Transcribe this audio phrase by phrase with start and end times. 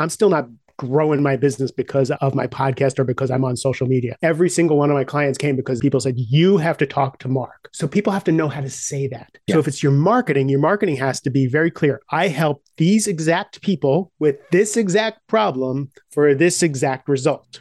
[0.00, 0.48] I'm still not
[0.80, 4.16] growing my business because of my podcast or because I'm on social media.
[4.22, 7.28] Every single one of my clients came because people said, you have to talk to
[7.28, 7.68] Mark.
[7.74, 9.36] So people have to know how to say that.
[9.46, 9.56] Yeah.
[9.56, 12.00] So if it's your marketing, your marketing has to be very clear.
[12.10, 17.60] I help these exact people with this exact problem for this exact result.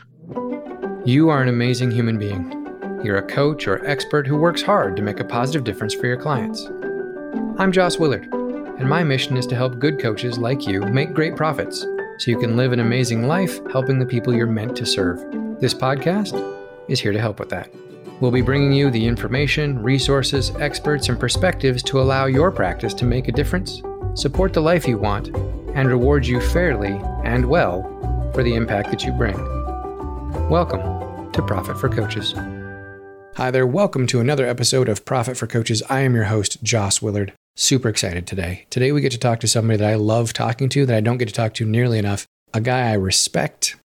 [1.03, 2.55] You are an amazing human being.
[3.03, 6.17] You're a coach or expert who works hard to make a positive difference for your
[6.17, 6.65] clients.
[7.57, 11.35] I'm Joss Willard, and my mission is to help good coaches like you make great
[11.35, 11.85] profits
[12.19, 15.19] so you can live an amazing life helping the people you're meant to serve.
[15.61, 16.35] This podcast
[16.89, 17.73] is here to help with that.
[18.19, 23.05] We'll be bringing you the information, resources, experts, and perspectives to allow your practice to
[23.05, 23.81] make a difference,
[24.15, 25.29] support the life you want,
[25.75, 27.83] and reward you fairly and well
[28.33, 29.37] for the impact that you bring.
[30.49, 32.33] Welcome to Profit for Coaches.
[33.37, 35.81] Hi there, welcome to another episode of Profit for Coaches.
[35.89, 37.31] I am your host, Joss Willard.
[37.59, 38.65] Super excited today.
[38.69, 41.17] Today we get to talk to somebody that I love talking to that I don't
[41.17, 42.25] get to talk to nearly enough.
[42.53, 43.75] A guy I respect,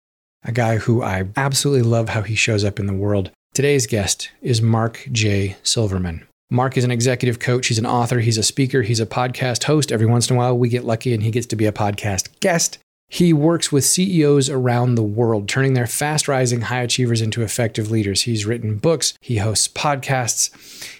[0.44, 3.32] a guy who I absolutely love how he shows up in the world.
[3.52, 5.56] Today's guest is Mark J.
[5.64, 6.24] Silverman.
[6.52, 9.90] Mark is an executive coach, he's an author, he's a speaker, he's a podcast host.
[9.90, 12.28] Every once in a while we get lucky and he gets to be a podcast
[12.38, 12.78] guest.
[13.14, 17.88] He works with CEOs around the world, turning their fast rising high achievers into effective
[17.88, 18.22] leaders.
[18.22, 20.50] He's written books, he hosts podcasts.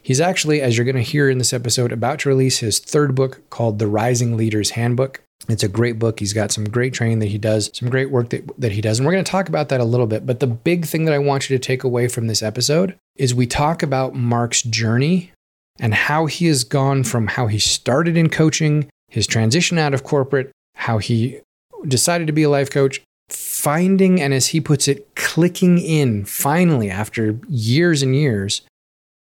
[0.01, 3.17] He's actually, as you're going to hear in this episode, about to release his third
[3.17, 5.23] book called The Rising Leaders Handbook.
[5.49, 6.21] It's a great book.
[6.21, 9.01] He's got some great training that he does, some great work that, that he does.
[9.01, 10.25] And we're going to talk about that a little bit.
[10.25, 13.35] But the big thing that I want you to take away from this episode is
[13.35, 15.33] we talk about Mark's journey
[15.81, 20.05] and how he has gone from how he started in coaching, his transition out of
[20.05, 21.41] corporate, how he
[21.89, 26.91] decided to be a life coach, finding, and as he puts it, clicking in finally
[26.91, 28.63] after years and years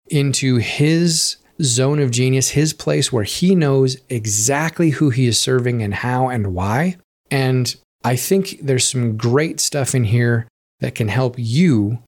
[0.08, 5.82] into his zone of genius, his place where he knows exactly who he is serving
[5.82, 6.96] and how and why.
[7.30, 10.46] And I think there's some great stuff in here
[10.80, 12.00] that can help you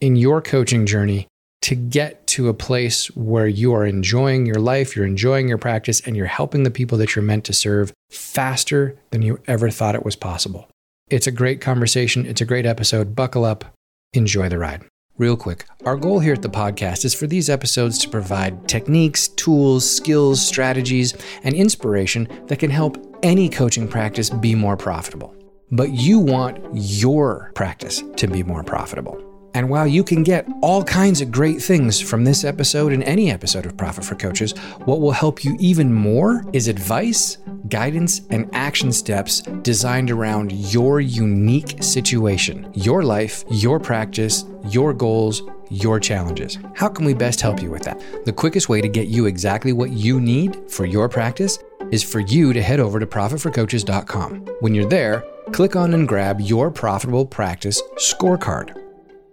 [0.00, 1.26] in your coaching journey
[1.62, 6.00] to get to a place where you are enjoying your life, you're enjoying your practice,
[6.00, 9.94] and you're helping the people that you're meant to serve faster than you ever thought
[9.94, 10.68] it was possible.
[11.10, 12.26] It's a great conversation.
[12.26, 13.16] It's a great episode.
[13.16, 13.64] Buckle up.
[14.12, 14.84] Enjoy the ride.
[15.16, 19.26] Real quick, our goal here at the podcast is for these episodes to provide techniques,
[19.26, 25.34] tools, skills, strategies, and inspiration that can help any coaching practice be more profitable.
[25.72, 29.27] But you want your practice to be more profitable.
[29.54, 33.30] And while you can get all kinds of great things from this episode and any
[33.30, 34.52] episode of Profit for Coaches,
[34.84, 37.38] what will help you even more is advice,
[37.68, 45.42] guidance, and action steps designed around your unique situation, your life, your practice, your goals,
[45.70, 46.58] your challenges.
[46.74, 48.02] How can we best help you with that?
[48.24, 51.58] The quickest way to get you exactly what you need for your practice
[51.90, 54.46] is for you to head over to profitforcoaches.com.
[54.60, 58.87] When you're there, click on and grab your profitable practice scorecard.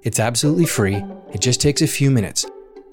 [0.05, 2.45] It's absolutely free, it just takes a few minutes.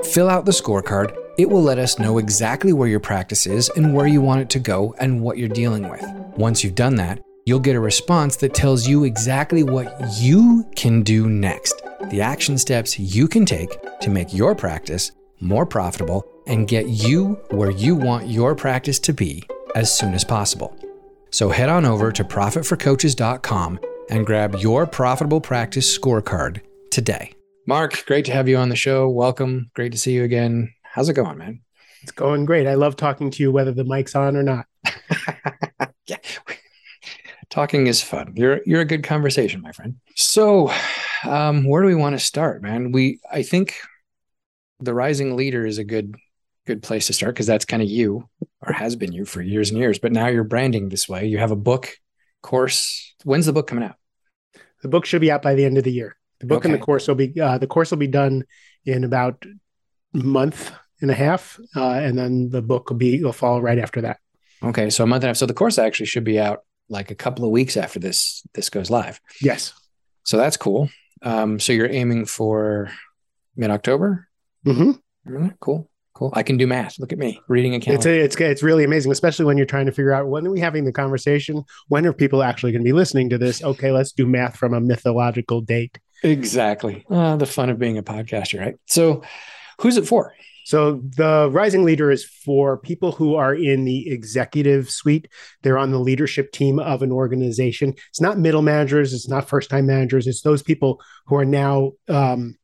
[0.02, 1.14] Fill out the scorecard.
[1.36, 4.48] It will let us know exactly where your practice is and where you want it
[4.50, 6.02] to go and what you're dealing with.
[6.38, 11.02] Once you've done that, you'll get a response that tells you exactly what you can
[11.02, 16.66] do next, the action steps you can take to make your practice more profitable and
[16.66, 20.74] get you where you want your practice to be as soon as possible.
[21.30, 26.62] So head on over to profitforcoaches.com and grab your profitable practice scorecard
[26.92, 27.32] today.
[27.66, 29.08] Mark, great to have you on the show.
[29.08, 29.70] Welcome.
[29.74, 30.72] Great to see you again.
[30.82, 31.62] How's it going, man?
[32.02, 32.66] It's going great.
[32.66, 34.66] I love talking to you, whether the mic's on or not.
[36.06, 36.18] yeah.
[37.48, 38.32] Talking is fun.
[38.36, 39.96] You're you're a good conversation, my friend.
[40.16, 40.72] So,
[41.24, 42.92] um, where do we want to start, man?
[42.92, 43.76] We I think
[44.80, 46.16] the rising leader is a good
[46.66, 48.28] good place to start because that's kind of you
[48.66, 49.98] or has been you for years and years.
[49.98, 51.26] But now you're branding this way.
[51.26, 51.94] You have a book
[52.42, 53.14] course.
[53.24, 53.96] When's the book coming out?
[54.82, 56.16] The book should be out by the end of the year.
[56.42, 56.72] The book okay.
[56.72, 58.42] and the course will be uh, the course will be done
[58.84, 59.44] in about
[60.12, 63.78] a month and a half, uh, and then the book will be will fall right
[63.78, 64.18] after that.
[64.62, 65.36] Okay, so a month and a half.
[65.36, 68.70] So the course actually should be out like a couple of weeks after this this
[68.70, 69.20] goes live.
[69.40, 69.72] Yes.
[70.24, 70.90] So that's cool.
[71.22, 72.90] Um, so you're aiming for
[73.56, 74.28] mid October.
[74.66, 75.48] Mm-hmm.
[75.60, 75.88] Cool.
[76.14, 76.30] Cool.
[76.34, 76.98] I can do math.
[76.98, 78.10] Look at me reading a calendar.
[78.10, 80.50] It's, a, it's it's really amazing, especially when you're trying to figure out when are
[80.50, 81.64] we having the conversation?
[81.88, 83.62] When are people actually going to be listening to this?
[83.62, 85.98] Okay, let's do math from a mythological date.
[86.22, 87.04] Exactly.
[87.10, 88.76] Uh, the fun of being a podcaster, right?
[88.86, 89.22] So,
[89.80, 90.34] who's it for?
[90.64, 95.28] So, the Rising Leader is for people who are in the executive suite.
[95.62, 97.94] They're on the leadership team of an organization.
[98.10, 100.26] It's not middle managers, it's not first time managers.
[100.26, 102.56] It's those people who are now um,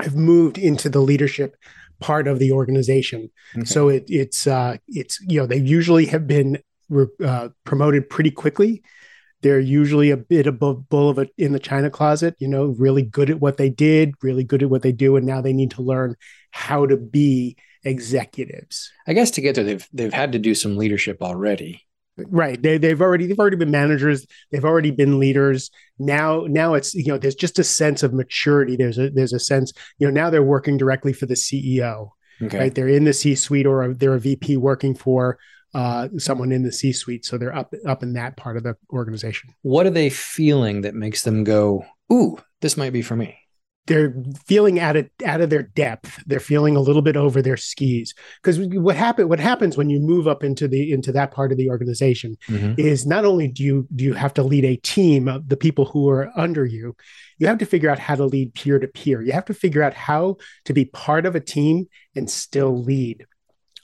[0.00, 1.56] have moved into the leadership
[2.00, 3.30] part of the organization.
[3.56, 3.64] Okay.
[3.64, 6.58] So, it, it's uh, it's you know they usually have been
[7.24, 8.82] uh, promoted pretty quickly
[9.46, 13.02] they're usually a bit above bull of it in the china closet you know really
[13.02, 15.70] good at what they did really good at what they do and now they need
[15.70, 16.16] to learn
[16.50, 17.56] how to be
[17.86, 18.92] executives.
[19.06, 21.82] I guess to get there they've they've had to do some leadership already.
[22.18, 22.60] Right.
[22.60, 24.26] They, they've already they've already been managers.
[24.50, 25.70] They've already been leaders.
[25.98, 28.76] Now now it's you know there's just a sense of maturity.
[28.76, 32.10] There's a there's a sense you know now they're working directly for the ceo
[32.42, 32.58] okay.
[32.58, 32.74] right?
[32.74, 35.38] They're in the c suite or they're a vp working for
[35.76, 37.26] uh, someone in the C suite.
[37.26, 39.50] So they're up up in that part of the organization.
[39.60, 43.36] What are they feeling that makes them go, "Ooh, this might be for me"?
[43.86, 44.14] They're
[44.46, 46.22] feeling out of out of their depth.
[46.24, 48.14] They're feeling a little bit over their skis.
[48.42, 51.58] Because what happen what happens when you move up into the into that part of
[51.58, 52.80] the organization mm-hmm.
[52.80, 55.84] is not only do you do you have to lead a team of the people
[55.84, 56.96] who are under you,
[57.36, 59.20] you have to figure out how to lead peer to peer.
[59.20, 63.26] You have to figure out how to be part of a team and still lead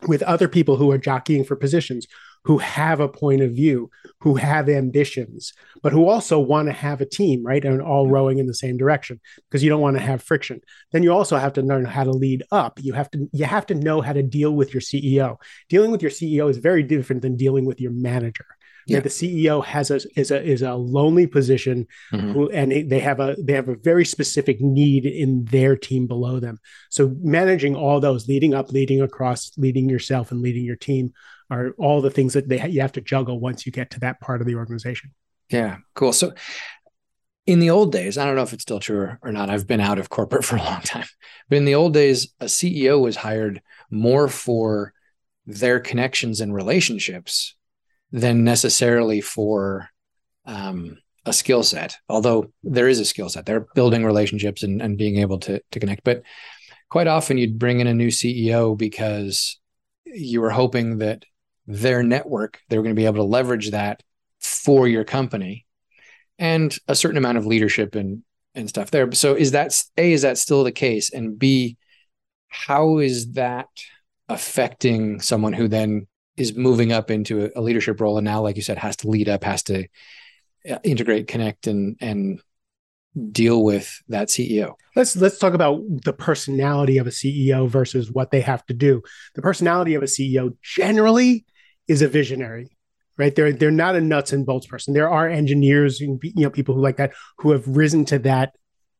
[0.07, 2.07] with other people who are jockeying for positions
[2.45, 3.91] who have a point of view,
[4.21, 5.53] who have ambitions,
[5.83, 7.65] but who also want to have a team, right?
[7.65, 10.61] And all rowing in the same direction because you don't want to have friction.
[10.91, 12.81] Then you also have to learn how to lead up.
[12.83, 15.37] You have to you have to know how to deal with your CEO.
[15.69, 18.47] Dealing with your CEO is very different than dealing with your manager.
[18.87, 19.01] Yeah.
[19.01, 22.33] the CEO has a is a is a lonely position, mm-hmm.
[22.33, 26.41] who, and they have a they have a very specific need in their team below
[26.41, 26.59] them.
[26.91, 31.13] So managing all those, leading up, leading across, leading yourself, and leading your team
[31.51, 34.01] are all the things that they ha- you have to juggle once you get to
[34.01, 35.13] that part of the organization.
[35.51, 36.13] Yeah, cool.
[36.13, 36.33] So
[37.47, 39.51] in the old days, I don't know if it's still true or not.
[39.51, 41.07] I've been out of corporate for a long time,
[41.49, 44.93] but in the old days, a CEO was hired more for
[45.47, 47.57] their connections and relationships
[48.13, 49.89] than necessarily for
[50.45, 51.97] um, a skill set.
[52.09, 55.81] Although there is a skill set, they're building relationships and, and being able to to
[55.81, 56.05] connect.
[56.05, 56.23] But
[56.89, 59.59] quite often, you'd bring in a new CEO because
[60.05, 61.25] you were hoping that
[61.67, 64.03] their network they were going to be able to leverage that
[64.41, 65.65] for your company
[66.39, 68.23] and a certain amount of leadership and
[68.55, 69.11] and stuff there.
[69.13, 71.13] So is that a is that still the case?
[71.13, 71.77] And b
[72.49, 73.69] how is that
[74.29, 76.07] affecting someone who then
[76.37, 79.29] is moving up into a, leadership role and now like you said has to lead
[79.29, 79.87] up has to
[80.71, 82.41] uh, integrate connect and and
[83.31, 84.75] deal with that CEO.
[84.97, 89.03] Let's let's talk about the personality of a CEO versus what they have to do.
[89.35, 91.45] The personality of a CEO generally
[91.89, 92.77] is a visionary,
[93.19, 93.35] right?
[93.35, 94.95] They're they're not a nuts and bolts person.
[94.95, 98.55] There are engineers, you know, people who like that who have risen to that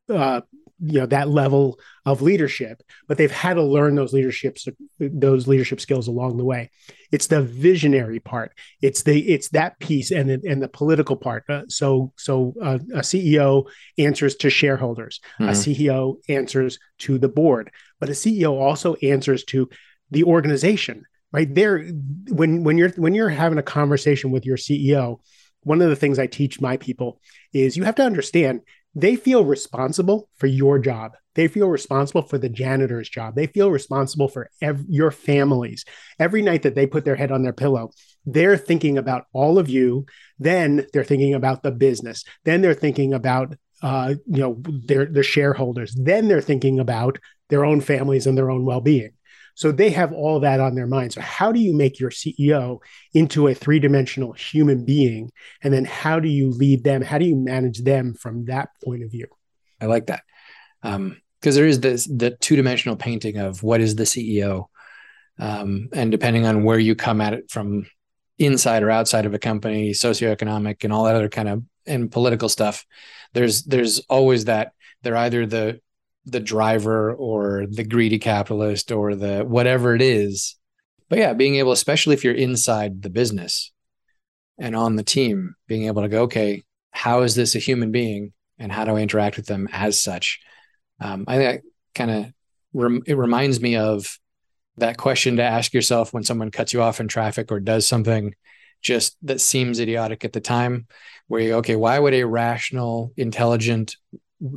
[0.09, 0.41] uh,
[0.85, 4.67] you know that level of leadership but they've had to learn those leaderships
[5.11, 6.69] those leadership skills along the way.
[7.11, 8.53] It's the visionary part.
[8.81, 11.43] It's the it's that piece and the, and the political part.
[11.49, 15.19] Uh, so so uh, a ceo answers to shareholders.
[15.39, 15.49] Mm-hmm.
[15.49, 17.71] a ceo answers to the board.
[17.99, 19.69] But a ceo also answers to
[20.11, 21.53] the organization right?
[21.53, 21.83] There
[22.29, 25.19] when when you're when you're having a conversation with your ceo
[25.61, 27.19] one of the things i teach my people
[27.53, 28.61] is you have to understand
[28.95, 31.13] they feel responsible for your job.
[31.35, 33.35] They feel responsible for the janitor's job.
[33.35, 35.83] They feel responsible for ev- your families.
[36.19, 37.91] Every night that they put their head on their pillow,
[38.25, 40.05] they're thinking about all of you.
[40.37, 42.23] Then they're thinking about the business.
[42.43, 45.93] Then they're thinking about uh, you know their their shareholders.
[45.95, 47.19] Then they're thinking about
[47.49, 49.11] their own families and their own well being.
[49.55, 51.13] So they have all that on their mind.
[51.13, 52.79] So how do you make your CEO
[53.13, 55.31] into a three-dimensional human being?
[55.61, 57.01] And then how do you lead them?
[57.01, 59.27] How do you manage them from that point of view?
[59.79, 60.23] I like that.
[60.81, 64.67] Um, because there is this the two-dimensional painting of what is the CEO.
[65.37, 67.85] Um, and depending on where you come at it from
[68.39, 72.47] inside or outside of a company, socioeconomic and all that other kind of and political
[72.47, 72.85] stuff,
[73.33, 75.81] there's there's always that they're either the
[76.25, 80.55] the driver or the greedy capitalist or the whatever it is.
[81.09, 83.71] But yeah, being able, especially if you're inside the business
[84.57, 88.33] and on the team, being able to go, okay, how is this a human being
[88.57, 90.39] and how do I interact with them as such?
[90.99, 91.63] Um, I think
[91.93, 92.33] kind of
[92.73, 94.17] rem- it reminds me of
[94.77, 98.33] that question to ask yourself when someone cuts you off in traffic or does something
[98.81, 100.87] just that seems idiotic at the time
[101.27, 103.95] where you go, okay, why would a rational, intelligent,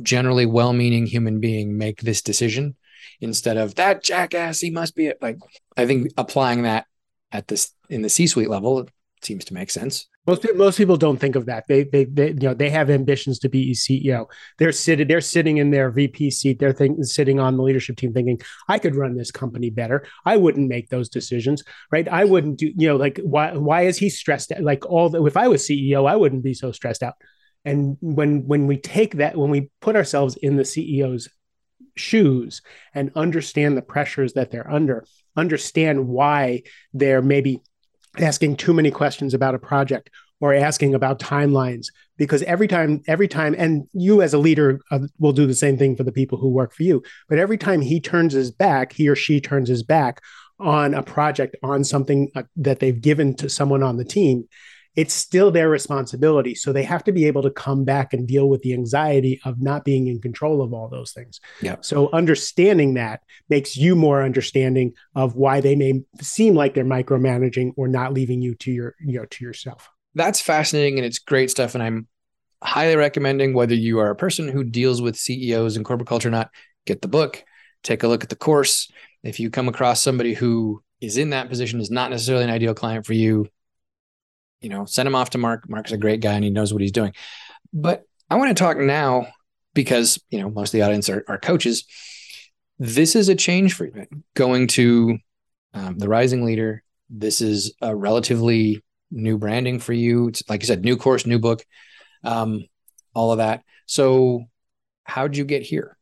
[0.01, 2.75] generally well-meaning human being make this decision
[3.21, 5.37] instead of that jackass he must be it like
[5.77, 6.85] i think applying that
[7.31, 8.89] at this in the c-suite level it
[9.25, 10.07] seems to make sense.
[10.25, 11.65] Most most people don't think of that.
[11.67, 14.27] They, they they you know they have ambitions to be ceo
[14.57, 16.59] they're sitting they're sitting in their vp seat.
[16.59, 20.05] They're think, sitting on the leadership team thinking i could run this company better.
[20.25, 22.07] I wouldn't make those decisions right?
[22.07, 24.61] I wouldn't do you know like why why is he stressed out?
[24.61, 27.15] like all the, if i was ceo i wouldn't be so stressed out
[27.67, 31.27] and when when we take that when we put ourselves in the ceo's
[31.95, 32.61] shoes
[32.93, 35.05] and understand the pressures that they're under
[35.35, 37.61] understand why they're maybe
[38.19, 40.09] asking too many questions about a project
[40.39, 44.99] or asking about timelines because every time every time and you as a leader uh,
[45.19, 47.03] will do the same thing for the people who work for you.
[47.27, 50.21] But every time he turns his back he or she turns his back
[50.59, 54.47] on a project on something uh, that they've given to someone on the team
[54.97, 56.55] it's still their responsibility.
[56.55, 59.61] So they have to be able to come back and deal with the anxiety of
[59.61, 61.39] not being in control of all those things.
[61.61, 61.75] Yeah.
[61.81, 67.73] So understanding that makes you more understanding of why they may seem like they're micromanaging
[67.77, 69.87] or not leaving you to your, you know, to yourself.
[70.15, 71.75] That's fascinating and it's great stuff.
[71.75, 72.07] And I'm
[72.63, 76.31] highly recommending whether you are a person who deals with CEOs and corporate culture or
[76.31, 76.49] not,
[76.87, 77.45] get the book,
[77.83, 78.91] take a look at the course.
[79.21, 82.73] If you come across somebody who is in that position, is not necessarily an ideal
[82.73, 83.47] client for you,
[84.61, 85.69] you know, send him off to Mark.
[85.69, 87.13] Mark's a great guy and he knows what he's doing.
[87.73, 89.27] But I want to talk now
[89.73, 91.85] because, you know, most of the audience are, are coaches.
[92.79, 95.17] This is a change for you going to
[95.73, 96.83] um, the rising leader.
[97.09, 100.29] This is a relatively new branding for you.
[100.29, 101.65] It's like you said, new course, new book,
[102.23, 102.65] um,
[103.13, 103.63] all of that.
[103.85, 104.45] So,
[105.03, 105.97] how'd you get here?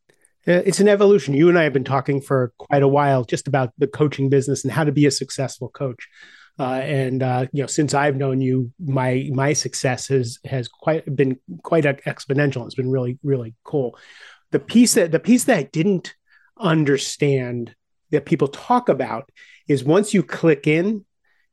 [0.47, 1.33] Uh, it's an evolution.
[1.33, 4.63] You and I have been talking for quite a while just about the coaching business
[4.63, 6.07] and how to be a successful coach.
[6.57, 11.13] Uh, and uh, you know, since I've known you, my my success has has quite
[11.15, 12.65] been quite exponential.
[12.65, 13.97] It's been really really cool.
[14.51, 16.15] The piece that the piece that I didn't
[16.57, 17.75] understand
[18.11, 19.29] that people talk about
[19.67, 21.03] is once you click in,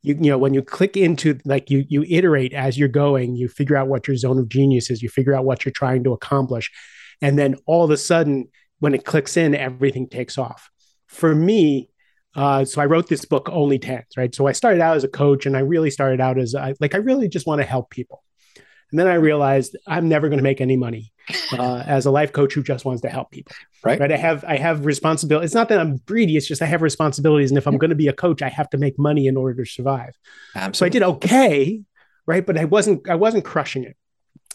[0.03, 3.49] you you know when you click into like you you iterate as you're going, you
[3.49, 6.13] figure out what your zone of genius is, you figure out what you're trying to
[6.13, 6.71] accomplish,
[7.21, 10.69] and then all of a sudden when it clicks in, everything takes off.
[11.07, 11.92] For me,
[12.35, 14.35] uh, so I wrote this book, Only Tens, right?
[14.35, 16.95] So I started out as a coach and I really started out as I, like,
[16.95, 18.23] I really just want to help people.
[18.91, 21.13] And then I realized I'm never going to make any money
[21.53, 23.55] uh, as a life coach who just wants to help people.
[23.85, 23.99] Right.
[23.99, 24.13] Right.
[24.13, 25.45] I have, I have responsibility.
[25.45, 26.37] It's not that I'm greedy.
[26.37, 27.51] It's just I have responsibilities.
[27.51, 29.65] And if I'm going to be a coach, I have to make money in order
[29.65, 30.15] to survive.
[30.55, 30.77] Absolutely.
[30.77, 31.81] So I did okay.
[32.27, 32.47] Right.
[32.47, 33.97] But I wasn't, I wasn't crushing it.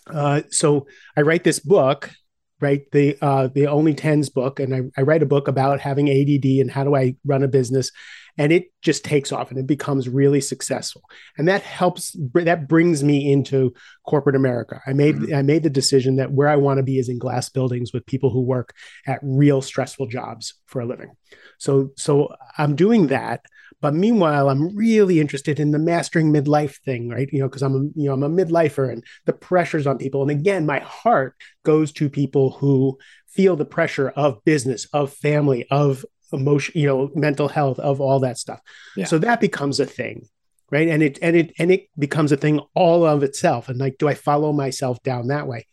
[0.08, 2.12] Uh, so I write this book
[2.60, 2.90] right?
[2.92, 6.46] The uh, the only tens book and I, I write a book about having add
[6.60, 7.92] and how do i run a business
[8.40, 11.02] and it just takes off and it becomes really successful.
[11.38, 13.74] And that helps that brings me into
[14.08, 14.82] corporate america.
[14.86, 15.36] I made mm-hmm.
[15.36, 18.06] i made the decision that where i want to be is in glass buildings with
[18.06, 18.74] people who work
[19.06, 21.12] at real stressful jobs for a living.
[21.58, 23.42] So so i'm doing that
[23.80, 27.30] but meanwhile, I'm really interested in the mastering midlife thing, right?
[27.32, 30.24] You know, because I'm a, you know I'm a midlifer and the pressures on people.
[30.24, 35.68] And again, my heart goes to people who feel the pressure of business, of family,
[35.70, 38.60] of emotion, you know, mental health, of all that stuff.
[38.96, 39.06] Yeah.
[39.06, 40.28] So that becomes a thing,
[40.72, 40.88] right?
[40.88, 43.70] And it and it and it becomes a thing all of itself.
[43.70, 45.68] And like, do I follow myself down that way?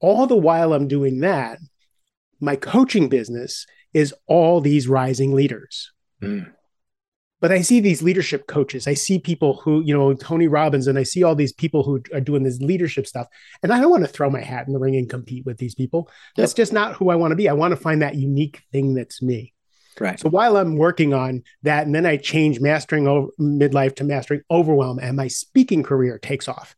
[0.00, 1.60] All the while I'm doing that,
[2.40, 5.92] my coaching business is all these rising leaders.
[6.20, 6.50] Mm
[7.44, 8.88] but I see these leadership coaches.
[8.88, 12.02] I see people who, you know, Tony Robbins, and I see all these people who
[12.14, 13.26] are doing this leadership stuff.
[13.62, 15.74] And I don't want to throw my hat in the ring and compete with these
[15.74, 16.08] people.
[16.08, 16.14] Yep.
[16.36, 17.46] That's just not who I want to be.
[17.46, 19.52] I want to find that unique thing that's me.
[20.00, 20.18] Right.
[20.18, 24.40] So while I'm working on that, and then I change mastering over, midlife to mastering
[24.50, 26.74] overwhelm, and my speaking career takes off.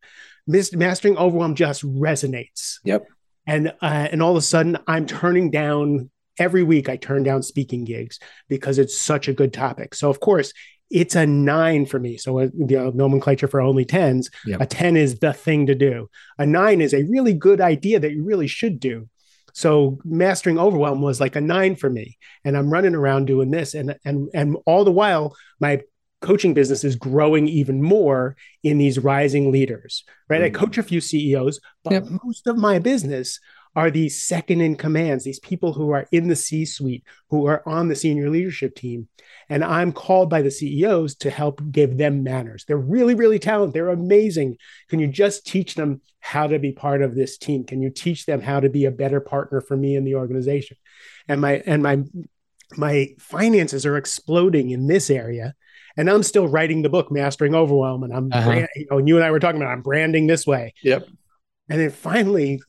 [0.49, 2.78] Mastering overwhelm just resonates.
[2.82, 3.06] Yep.
[3.46, 7.42] And uh, and all of a sudden, I'm turning down every week I turn down
[7.42, 9.94] speaking gigs because it's such a good topic.
[9.94, 10.52] So of course,
[10.90, 12.16] it's a nine for me.
[12.16, 14.30] So, uh, you know, nomenclature for only tens.
[14.46, 14.60] Yep.
[14.60, 16.08] A 10 is the thing to do.
[16.38, 19.08] A nine is a really good idea that you really should do.
[19.52, 22.18] So, mastering overwhelm was like a nine for me.
[22.44, 23.74] And I'm running around doing this.
[23.74, 25.80] And, and, and all the while, my
[26.20, 30.40] coaching business is growing even more in these rising leaders, right?
[30.40, 30.56] Mm-hmm.
[30.56, 32.04] I coach a few CEOs, but yep.
[32.24, 33.38] most of my business
[33.76, 37.62] are these second in commands, these people who are in the C suite, who are
[37.68, 39.06] on the senior leadership team.
[39.49, 42.64] And I'm called by the CEOs to help give them manners.
[42.66, 43.75] They're really, really talented.
[43.75, 44.56] They're amazing.
[44.88, 47.64] Can you just teach them how to be part of this team?
[47.64, 50.78] Can you teach them how to be a better partner for me in the organization?
[51.28, 52.02] And my and my
[52.76, 55.54] my finances are exploding in this area
[55.97, 58.47] and I'm still writing the book Mastering Overwhelm, and I'm, uh-huh.
[58.47, 60.75] brand, you know, and you and I were talking about I'm branding this way.
[60.83, 61.09] Yep.
[61.68, 62.61] And then finally,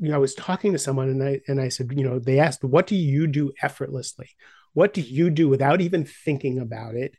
[0.00, 2.38] you know, I was talking to someone and I and I said, you know, they
[2.38, 4.30] asked, what do you do effortlessly?
[4.72, 7.16] What do you do without even thinking about it?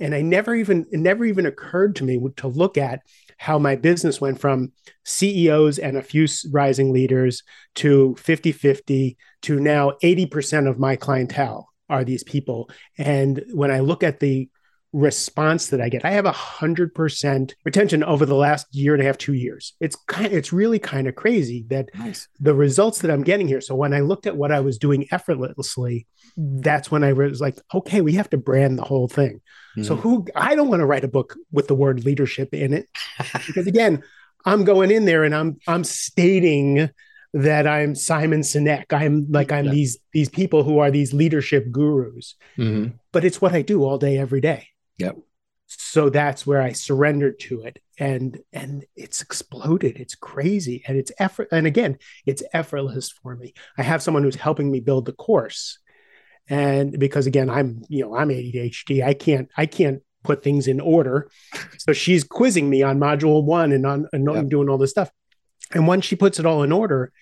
[0.00, 3.00] And I never even it never even occurred to me to look at
[3.36, 4.72] how my business went from
[5.04, 7.42] CEOs and a few rising leaders
[7.76, 12.68] to 50-50 to now 80% of my clientele are these people.
[12.98, 14.48] And when I look at the
[14.92, 16.04] response that I get.
[16.04, 19.74] I have a hundred percent retention over the last year and a half, two years.
[19.80, 22.28] It's kind, it's really kind of crazy that nice.
[22.40, 23.60] the results that I'm getting here.
[23.60, 27.58] So when I looked at what I was doing effortlessly, that's when I was like,
[27.74, 29.40] okay, we have to brand the whole thing.
[29.76, 29.84] Mm-hmm.
[29.84, 32.88] So who I don't want to write a book with the word leadership in it
[33.46, 34.02] because again,
[34.44, 36.88] I'm going in there and I'm I'm stating
[37.34, 38.92] that I'm Simon Sinek.
[38.92, 39.72] I'm like I'm yeah.
[39.72, 42.36] these these people who are these leadership gurus.
[42.56, 42.96] Mm-hmm.
[43.12, 44.68] But it's what I do all day, every day.
[44.98, 45.18] Yep.
[45.66, 49.98] So that's where I surrendered to it, and and it's exploded.
[49.98, 51.48] It's crazy, and it's effort.
[51.52, 53.52] And again, it's effortless for me.
[53.76, 55.78] I have someone who's helping me build the course,
[56.48, 59.04] and because again, I'm you know I'm ADHD.
[59.04, 61.30] I can't I can't put things in order.
[61.78, 64.48] So she's quizzing me on module one and on and yep.
[64.48, 65.10] doing all this stuff.
[65.72, 67.12] And once she puts it all in order,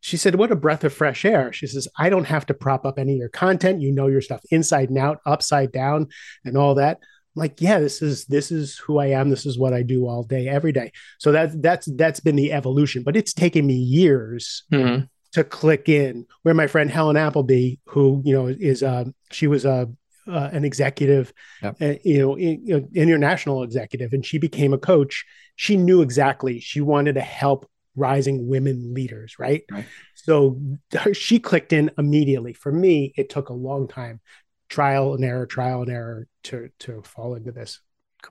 [0.00, 1.52] she said, What a breath of fresh air.
[1.52, 3.82] She says, I don't have to prop up any of your content.
[3.82, 6.08] You know your stuff inside and out, upside down,
[6.44, 6.98] and all that.
[7.34, 9.30] Like, yeah, this is this is who I am.
[9.30, 10.92] This is what I do all day, every day.
[11.18, 15.04] So that's that's that's been the evolution, but it's taken me years mm-hmm.
[15.32, 16.26] to click in.
[16.42, 19.88] Where my friend Helen Appleby, who you know is uh, she was a
[20.28, 21.32] uh, an executive,
[21.62, 21.76] yep.
[21.80, 25.24] uh, you know, in, international executive, and she became a coach.
[25.56, 29.62] She knew exactly she wanted to help rising women leaders, right?
[29.70, 29.84] right?
[30.14, 30.60] So
[31.12, 32.52] she clicked in immediately.
[32.52, 34.20] For me, it took a long time,
[34.70, 37.80] trial and error, trial and error to to fall into this.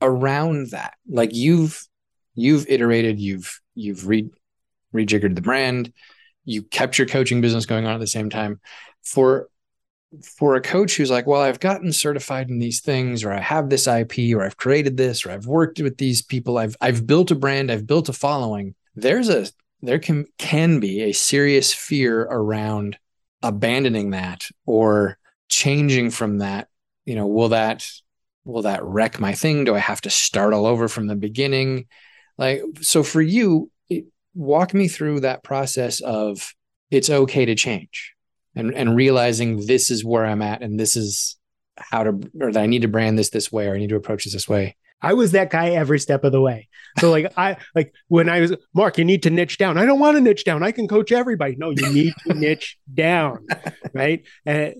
[0.02, 1.88] Around that, like you've
[2.34, 4.30] you've iterated, you've you've re
[4.94, 5.94] rejiggered the brand,
[6.46, 8.60] you kept your coaching business going on at the same time.
[9.04, 9.50] For
[10.38, 13.70] for a coach who's like, well, I've gotten certified in these things, or I have
[13.70, 17.30] this IP, or I've created this, or I've worked with these people, I've I've built
[17.30, 19.48] a brand, I've built a following there's a
[19.82, 22.98] there can can be a serious fear around
[23.42, 25.18] abandoning that or
[25.50, 26.68] changing from that
[27.06, 27.90] you know will that
[28.46, 29.64] will that wreck my thing?
[29.64, 31.88] Do i have to start all over from the beginning?
[32.38, 36.54] Like so for you it, walk me through that process of
[36.92, 38.14] it's okay to change
[38.56, 41.38] and and realizing this is where i'm at and this is
[41.78, 43.96] how to or that i need to brand this this way or i need to
[43.96, 46.68] approach this this way I was that guy every step of the way.
[47.00, 49.78] So like I like when I was Mark, you need to niche down.
[49.78, 50.64] I don't want to niche down.
[50.64, 51.56] I can coach everybody.
[51.56, 53.46] No, you need to niche down,
[53.94, 54.24] right?
[54.46, 54.74] And,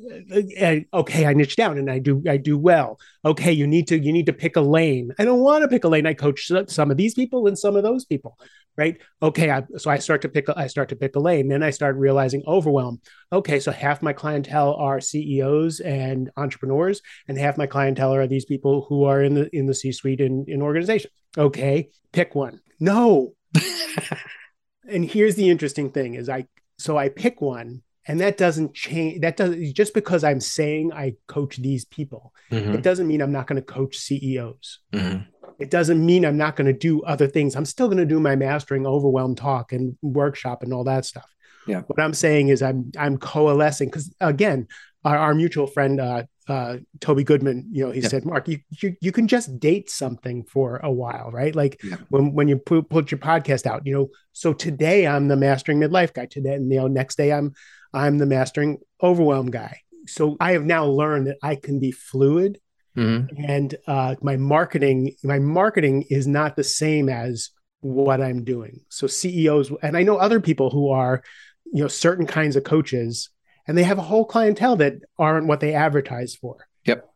[0.58, 3.00] and, okay, I niche down and I do I do well.
[3.24, 5.12] Okay, you need to you need to pick a lane.
[5.20, 6.06] I don't want to pick a lane.
[6.06, 8.38] I coach some of these people and some of those people
[8.80, 8.98] right?
[9.22, 11.50] Okay, I, so I start to pick I start to pick a lane.
[11.50, 13.02] Then I start realizing overwhelm.
[13.30, 18.46] Okay, so half my clientele are CEOs and entrepreneurs, and half my clientele are these
[18.46, 21.14] people who are in the in the C suite in in organizations.
[21.38, 22.60] Okay, pick one.
[22.80, 23.34] No.
[24.90, 29.22] and here's the interesting thing: is I so I pick one, and that doesn't change.
[29.22, 32.74] That doesn't just because I'm saying I coach these people, mm-hmm.
[32.74, 34.80] it doesn't mean I'm not going to coach CEOs.
[34.94, 37.56] Mm-hmm it doesn't mean I'm not going to do other things.
[37.56, 41.30] I'm still going to do my mastering overwhelm talk and workshop and all that stuff.
[41.68, 41.82] Yeah.
[41.82, 44.68] What I'm saying is I'm I'm coalescing because again,
[45.06, 48.08] our, our, mutual friend uh, uh, Toby Goodman, you know, he yeah.
[48.08, 51.56] said, Mark, you, you you can just date something for a while, right?
[51.56, 51.98] Like yeah.
[52.10, 54.10] when when you put, put your podcast out, you know.
[54.34, 56.26] So today I'm the mastering midlife guy.
[56.26, 57.54] Today, and you know, next day I'm
[57.94, 59.82] I'm the mastering overwhelm guy.
[60.08, 62.60] So I have now learned that I can be fluid
[63.00, 63.46] Mm-hmm.
[63.48, 68.82] And uh, my marketing, my marketing is not the same as what I'm doing.
[68.90, 71.24] So CEOs, and I know other people who are,
[71.72, 73.30] you know, certain kinds of coaches,
[73.70, 76.68] and they have a whole clientele that aren't what they advertise for.
[76.86, 77.08] Yep.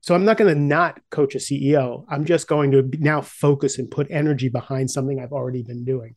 [0.00, 2.06] So I'm not going to not coach a CEO.
[2.08, 6.16] I'm just going to now focus and put energy behind something I've already been doing.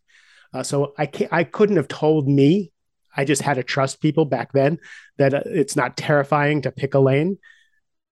[0.53, 2.71] Uh, so I can't, I couldn't have told me.
[3.17, 4.79] I just had to trust people back then
[5.17, 7.37] that uh, it's not terrifying to pick a lane.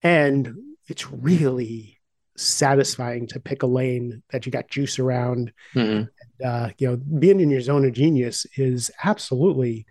[0.02, 0.56] And
[0.88, 2.00] it's really
[2.38, 5.54] satisfying to pick a lane that you got juice around.
[5.76, 5.92] Mm-hmm.
[5.92, 6.10] And,
[6.44, 9.86] uh, you know, being in your zone of genius is absolutely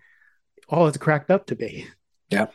[0.69, 1.87] all it's cracked up to be.
[2.29, 2.47] Yeah.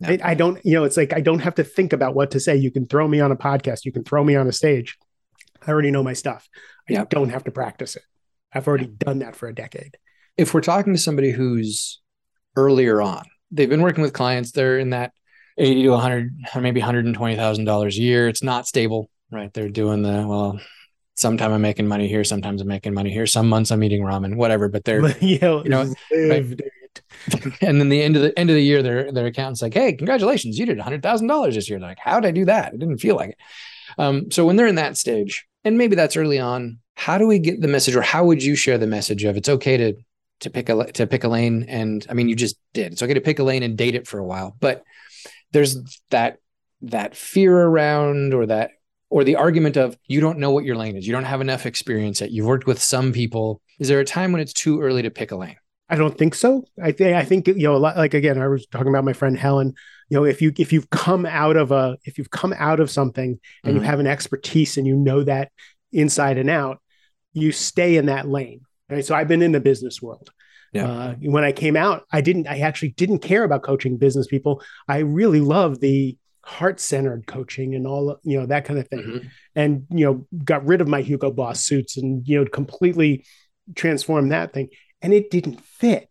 [0.00, 0.10] yeah.
[0.10, 2.40] I, I, don't, you know, it's like I don't have to think about what to
[2.40, 2.56] say.
[2.56, 4.98] You can throw me on a podcast, you can throw me on a stage.
[5.66, 6.48] I already know my stuff.
[6.88, 7.04] I yeah.
[7.08, 8.02] don't have to practice it.
[8.52, 9.96] I've already done that for a decade.
[10.36, 12.00] If we're talking to somebody who's
[12.56, 15.12] earlier on, they've been working with clients, they're in that
[15.58, 18.28] 80 to 100 maybe $120,000 a year.
[18.28, 19.52] It's not stable, right?
[19.52, 20.58] They're doing the well
[21.14, 23.26] Sometimes I'm making money here, sometimes I'm making money here.
[23.26, 26.60] Some months I'm eating ramen, whatever, but they're you know, right?
[27.60, 29.92] And then the end of the end of the year their their accountant's like, "Hey,
[29.92, 32.74] congratulations, you did $100,000 this year." They're like, "How did I do that?
[32.74, 33.38] It didn't feel like it."
[33.98, 37.38] Um, so when they're in that stage, and maybe that's early on, how do we
[37.38, 39.94] get the message or how would you share the message of it's okay to
[40.40, 42.92] to pick a to pick a lane and I mean you just did.
[42.92, 44.82] It's okay to pick a lane and date it for a while, but
[45.52, 45.76] there's
[46.10, 46.38] that
[46.82, 48.72] that fear around or that
[49.08, 51.64] or the argument of you don't know what your lane is you don't have enough
[51.64, 55.02] experience yet you've worked with some people is there a time when it's too early
[55.02, 55.56] to pick a lane
[55.92, 58.48] i don't think so i think i think you know a lot like again i
[58.48, 59.72] was talking about my friend helen
[60.08, 62.90] you know if you if you've come out of a if you've come out of
[62.90, 63.76] something and mm-hmm.
[63.76, 65.52] you have an expertise and you know that
[65.92, 66.80] inside and out
[67.32, 69.04] you stay in that lane Right.
[69.04, 70.30] So I've been in the business world.
[70.72, 70.86] Yeah.
[70.86, 74.62] Uh, when I came out, I didn't, I actually didn't care about coaching business people.
[74.86, 79.00] I really love the heart centered coaching and all, you know, that kind of thing.
[79.00, 79.30] Mhm.
[79.54, 83.24] And, you know, got rid of my Hugo Boss suits and, you know, completely
[83.74, 84.68] transformed that thing.
[85.02, 86.08] And it didn't fit.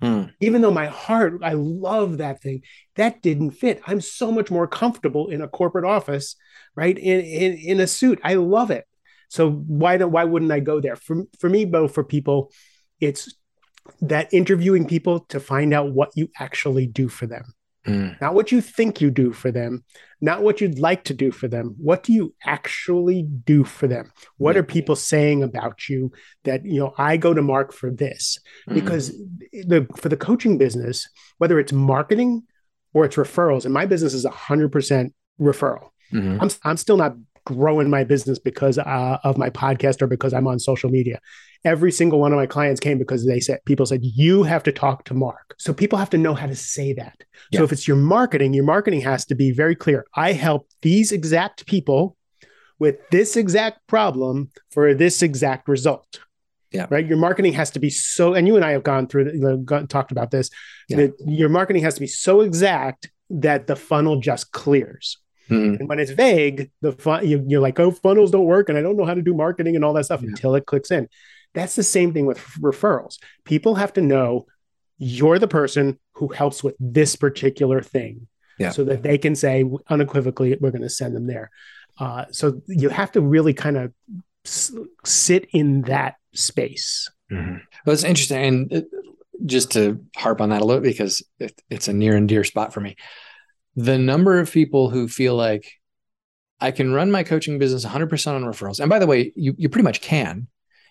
[0.00, 0.24] Hmm.
[0.40, 2.62] Even though my heart, I love that thing,
[2.94, 3.82] that didn't fit.
[3.86, 6.36] I'm so much more comfortable in a corporate office,
[6.76, 6.96] right?
[6.96, 8.20] In in, in a suit.
[8.22, 8.84] I love it.
[9.28, 10.94] So why don't why wouldn't I go there?
[10.94, 12.52] For for me, Bo, for people,
[13.00, 13.34] it's
[14.00, 17.54] that interviewing people to find out what you actually do for them
[17.88, 18.08] Hmm.
[18.20, 19.84] not what you think you do for them,
[20.20, 21.74] not what you'd like to do for them.
[21.78, 24.12] What do you actually do for them?
[24.36, 24.60] What Yeah.
[24.60, 26.12] are people saying about you
[26.44, 28.38] that, you know, I go to Mark for this?
[28.66, 28.74] Hmm.
[28.74, 29.08] Because
[29.52, 32.42] the for the coaching business, whether it's marketing
[32.94, 35.88] or it's referrals, and my business is 100% referral.
[36.12, 36.38] Mhm.
[36.40, 37.16] I'm, I'm still not
[37.48, 41.18] growing my business because uh, of my podcast or because I'm on social media.
[41.64, 44.72] Every single one of my clients came because they said, people said, you have to
[44.72, 45.54] talk to Mark.
[45.58, 47.24] So people have to know how to say that.
[47.50, 47.58] Yeah.
[47.60, 50.04] So if it's your marketing, your marketing has to be very clear.
[50.14, 52.16] I help these exact people
[52.78, 56.20] with this exact problem for this exact result.
[56.70, 56.86] Yeah.
[56.90, 57.06] Right.
[57.06, 59.86] Your marketing has to be so, and you and I have gone through, you know,
[59.86, 60.50] talked about this,
[60.88, 60.98] Yeah.
[60.98, 65.18] that your marketing has to be so exact that the funnel just clears.
[65.48, 65.74] Hmm.
[65.80, 68.82] And when it's vague, the fun, you, you're like, oh, funnels don't work, and I
[68.82, 70.28] don't know how to do marketing and all that stuff Yeah.
[70.30, 71.08] until it clicks in.
[71.54, 73.18] That's the same thing with referrals.
[73.44, 74.46] People have to know
[74.98, 78.26] you're the person who helps with this particular thing,
[78.58, 78.70] Yeah.
[78.70, 81.50] so that they can say unequivocally, we're going to send them there.
[81.98, 83.92] Uh, so you have to really kind of
[84.44, 84.72] s-
[85.04, 87.10] sit in that space.
[87.32, 87.60] Mhm.
[87.86, 88.88] Well, it's interesting, and it,
[89.46, 92.74] just to harp on that a little because it, it's a near and dear spot
[92.74, 92.96] for me.
[93.86, 95.70] The number of people who feel like
[96.60, 99.68] I can run my coaching business 100% on referrals, and by the way, you you
[99.68, 100.48] pretty much can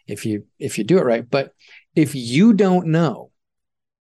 [0.08, 1.30] if you if you do it right.
[1.30, 1.54] But
[1.95, 3.32] if you don't know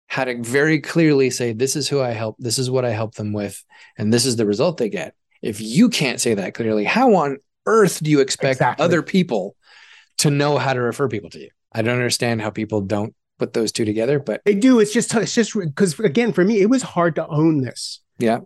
[0.08, 3.14] how to very clearly say this is who I help, this is what I help
[3.14, 3.62] them with,
[3.96, 5.14] and this is the result they get.
[5.40, 8.84] If you can't say that clearly, how on earth do you expect Exactly.
[8.84, 9.54] other people
[10.18, 11.50] to know how to refer people to you?
[11.72, 14.80] I don't understand how people don't put those two together, but They do.
[14.80, 18.00] It's just it's just because again, for me, it was hard to own this.
[18.18, 18.40] yeah,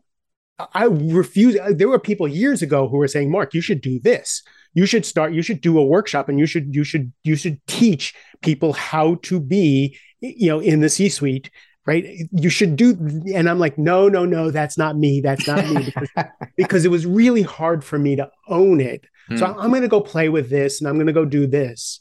[0.75, 1.57] I refuse.
[1.71, 4.43] There were people years ago who were saying, "Mark, you should do this.
[4.75, 5.33] You should start.
[5.33, 9.17] You should do a workshop, and you should you should you should teach people how
[9.23, 11.51] to be, you know, in the C-suite."
[11.87, 12.05] Right?
[12.33, 12.91] You should do,
[13.35, 15.23] and I'm like, no, no, no, that's not me.
[15.23, 16.27] That's not me, because,
[16.59, 19.07] because it was really hard for me to own it.
[19.37, 19.59] So Hmm.
[19.59, 22.01] I'm going to go play with this, and I'm going to go do this.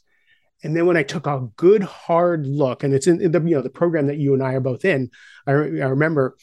[0.62, 3.62] And then when I took a good hard look, and it's in, the you know
[3.62, 5.10] the program that you and I are both in,
[5.46, 6.36] I, I remember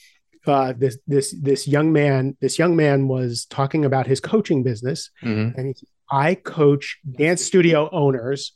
[0.48, 5.10] uh, this this this young man this young man was talking about his coaching business,
[5.22, 5.54] Mhm.
[5.56, 8.52] and he said, I coach dance studio owners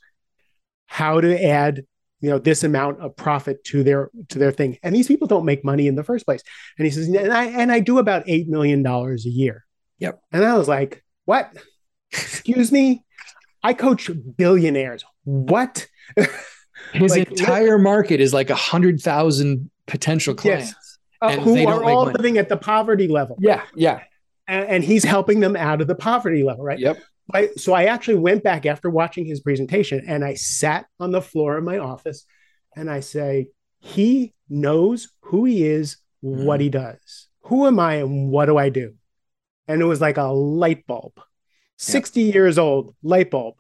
[0.87, 1.85] how to add
[2.21, 5.45] you know this amount of profit to their to their thing, and these people don't
[5.45, 6.43] make money in the first place.
[6.77, 9.65] And he says, and I and I do about eight million dollars a year.
[9.99, 10.21] Yep.
[10.33, 11.53] And I was like, what?
[12.13, 13.05] Excuse me.
[13.63, 15.05] I coach billionaires.
[15.25, 15.87] What?
[16.93, 20.75] his like, entire market is like a hundred thousand potential clients.
[21.21, 22.17] Uh, who are all money.
[22.17, 23.37] living at the poverty level.
[23.41, 24.03] Yeah, yeah,
[24.47, 26.79] and, and he's helping them out of the poverty level, right?
[26.79, 26.99] yep.
[27.33, 31.21] I, so I actually went back after watching his presentation and I sat on the
[31.21, 32.25] floor of my office
[32.75, 33.49] and I say,
[33.81, 37.29] he knows who he is, what he does.
[37.43, 38.95] Who am I and what do I do?
[39.67, 41.21] And it was like a light bulb.
[41.77, 43.55] 60 years old, light bulb.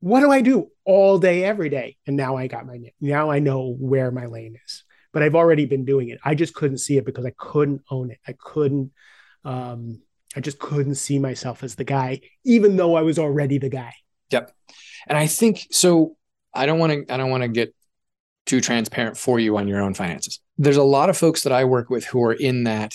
[0.00, 1.96] What do I do all day, every day?
[2.06, 4.84] And now I got my now I know where my lane is.
[5.12, 6.18] But I've already been doing it.
[6.24, 8.18] I just couldn't see it because I couldn't own it.
[8.26, 8.92] I couldn't
[9.44, 10.00] um
[10.34, 13.92] I just couldn't see myself as the guy, even though I was already the guy.
[14.30, 14.52] Yep.
[15.06, 16.16] And I think so.
[16.54, 17.12] I don't want to.
[17.12, 17.74] I don't want to get
[18.46, 20.40] too transparent for you on your own finances.
[20.58, 22.94] There's a lot of folks that I work with who are in that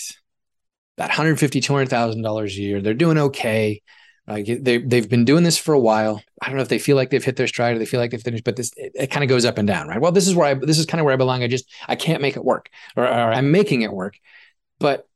[0.96, 2.80] that 150 200,000 dollars a year.
[2.80, 3.82] They're doing okay.
[4.28, 6.22] Like they they've been doing this for a while.
[6.42, 8.10] I don't know if they feel like they've hit their stride or they feel like
[8.10, 10.00] they've finished, but this it, it kind of goes up and down, right?
[10.00, 11.42] Well, this is where I this is kind of where I belong.
[11.42, 14.18] I just I can't make it work, or, or I'm making it work,
[14.78, 15.08] but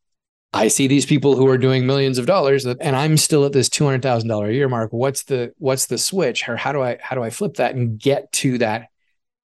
[0.54, 3.68] I see these people who are doing millions of dollars, and I'm still at this
[3.68, 4.92] two hundred thousand dollar a year mark.
[4.92, 7.98] What's the what's the switch, or how do I how do I flip that and
[7.98, 8.88] get to that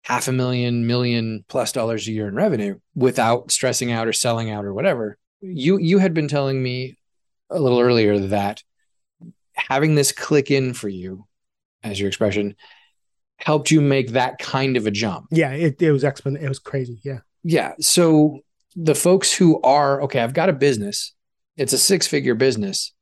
[0.04, 4.52] half a million, million plus dollars a year in revenue without stressing out or selling
[4.52, 5.18] out or whatever?
[5.42, 6.98] You you had been telling me
[7.50, 8.64] a little earlier that
[9.56, 11.26] having this click in for you,
[11.84, 12.56] as your expression,
[13.38, 15.28] helped you make that kind of a jump.
[15.32, 16.44] Yeah, it, it was exponent.
[16.44, 17.00] It was crazy.
[17.04, 17.20] Yeah.
[17.44, 17.74] Yeah.
[17.80, 18.40] So
[18.76, 21.14] the folks who are okay, I've got a business.
[21.58, 22.94] It's a six figure business,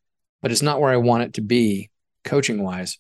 [0.42, 1.90] but it's not where I want it to be
[2.24, 3.00] coaching wise.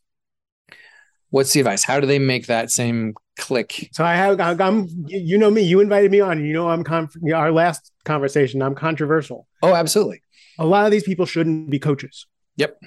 [1.30, 1.84] What's the advice?
[1.84, 3.90] How do they make that same click.
[3.92, 7.10] So I have, I'm, you know me, you invited me on, you know, I'm, con-
[7.34, 9.48] our last conversation, I'm controversial.
[9.62, 10.22] Oh, absolutely.
[10.60, 12.28] A lot of these people shouldn't be coaches.
[12.58, 12.80] Yep.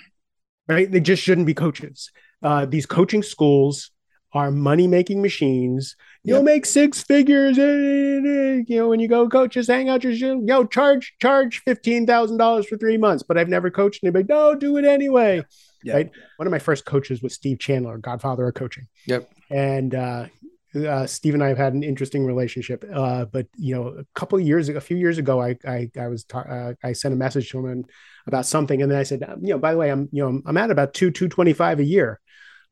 [0.68, 0.90] Right.
[0.90, 2.10] They just shouldn't be coaches.
[2.42, 3.90] Uh, these coaching schools
[4.32, 5.96] are money making machines.
[6.22, 6.44] You'll yep.
[6.44, 7.58] make six figures.
[7.58, 10.42] Eh, eh, eh, you know, when you go coach, just hang out your shoe.
[10.44, 14.26] Yo, charge, charge $15,000 for three months, but I've never coached anybody.
[14.28, 15.42] No, do it anyway.
[15.84, 15.94] Yep.
[15.94, 16.10] Right.
[16.36, 18.88] One of my first coaches was Steve Chandler, godfather of coaching.
[19.06, 19.30] Yep.
[19.50, 20.26] And, uh,
[20.74, 22.84] uh, Steve and I have had an interesting relationship.
[22.92, 26.08] Uh, but you know, a couple years ago, a few years ago, I I, I
[26.08, 27.84] was ta- uh, I sent a message to him
[28.26, 30.56] about something, and then I said, you know, by the way, I'm you know I'm
[30.56, 32.20] at about two two twenty five a year.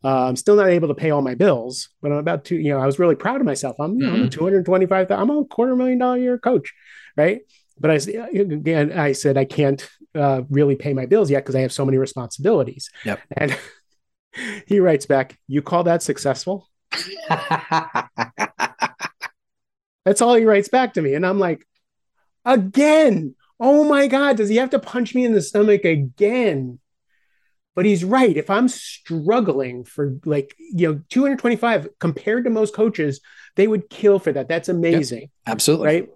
[0.04, 2.68] Uh, I'm still not able to pay all my bills, but I'm about to, you
[2.68, 3.76] know, I was really proud of myself.
[3.80, 4.28] I'm, you know, mm-hmm.
[4.28, 6.74] 225, I'm a quarter million dollar year coach.
[7.16, 7.40] Right.
[7.80, 11.60] But I, again, I said, I can't uh, really pay my bills yet because I
[11.60, 12.90] have so many responsibilities.
[13.06, 13.20] Yep.
[13.34, 13.58] And
[14.66, 16.68] he writes back, you call that successful?
[20.04, 21.14] That's all he writes back to me.
[21.14, 21.66] And I'm like,
[22.44, 26.78] again, oh my God, does he have to punch me in the stomach again?
[27.74, 28.36] But he's right.
[28.36, 33.20] If I'm struggling for like, you know, 225 compared to most coaches,
[33.56, 34.48] they would kill for that.
[34.48, 35.22] That's amazing.
[35.22, 35.86] Yep, absolutely.
[35.86, 36.08] Right.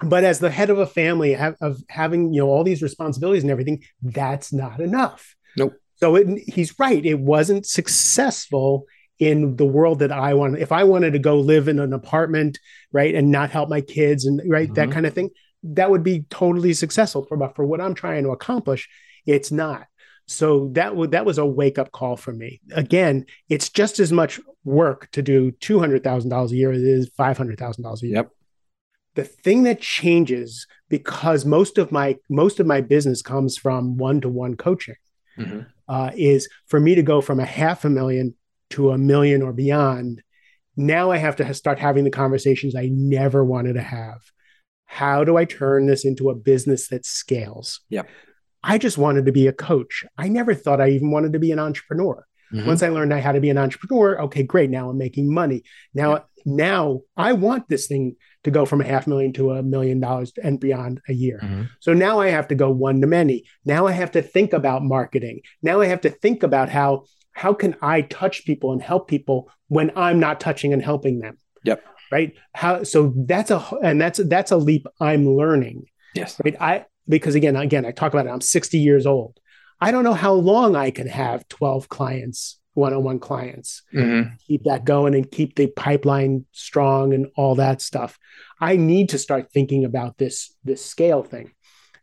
[0.00, 3.42] But as the head of a family have, of having, you know, all these responsibilities
[3.42, 5.36] and everything, that's not enough.
[5.56, 5.74] Nope.
[5.96, 7.04] So it, he's right.
[7.04, 8.86] It wasn't successful
[9.18, 10.60] in the world that I wanted.
[10.60, 12.58] If I wanted to go live in an apartment,
[12.92, 14.74] right, and not help my kids and right, mm-hmm.
[14.74, 15.30] that kind of thing,
[15.62, 18.88] that would be totally successful for, for what I'm trying to accomplish.
[19.26, 19.86] It's not.
[20.26, 22.60] So that w- that was a wake up call for me.
[22.72, 26.82] Again, it's just as much work to do two hundred thousand dollars a year as
[26.82, 28.16] it is five hundred thousand dollars a year.
[28.16, 28.30] Yep.
[29.16, 34.20] The thing that changes because most of my most of my business comes from one
[34.22, 34.96] to one coaching
[35.38, 35.60] mm-hmm.
[35.88, 38.34] uh, is for me to go from a half a million
[38.70, 40.22] to a million or beyond.
[40.76, 44.20] Now I have to start having the conversations I never wanted to have.
[44.86, 47.80] How do I turn this into a business that scales?
[47.88, 48.02] Yeah.
[48.62, 50.04] I just wanted to be a coach.
[50.16, 52.26] I never thought I even wanted to be an entrepreneur.
[52.52, 52.66] Mm-hmm.
[52.66, 54.70] Once I learned I how to be an entrepreneur, okay, great.
[54.70, 55.62] Now I'm making money.
[55.92, 56.20] Now, yeah.
[56.44, 60.32] now I want this thing to go from a half million to a million dollars
[60.42, 61.40] and beyond a year.
[61.42, 61.62] Mm-hmm.
[61.80, 63.44] So now I have to go one to many.
[63.64, 65.40] Now I have to think about marketing.
[65.62, 69.50] Now I have to think about how how can I touch people and help people
[69.68, 71.38] when I'm not touching and helping them?
[71.64, 71.84] Yep.
[72.10, 72.34] Right.
[72.54, 75.86] How so that's a and that's that's a leap I'm learning.
[76.14, 76.40] Yes.
[76.42, 76.56] Right.
[76.60, 78.30] I because again, again, I talk about it.
[78.30, 79.38] I'm 60 years old.
[79.80, 83.82] I don't know how long I can have 12 clients, one-on-one clients.
[83.92, 84.34] Mm-hmm.
[84.46, 88.18] Keep that going and keep the pipeline strong and all that stuff.
[88.60, 91.52] I need to start thinking about this this scale thing.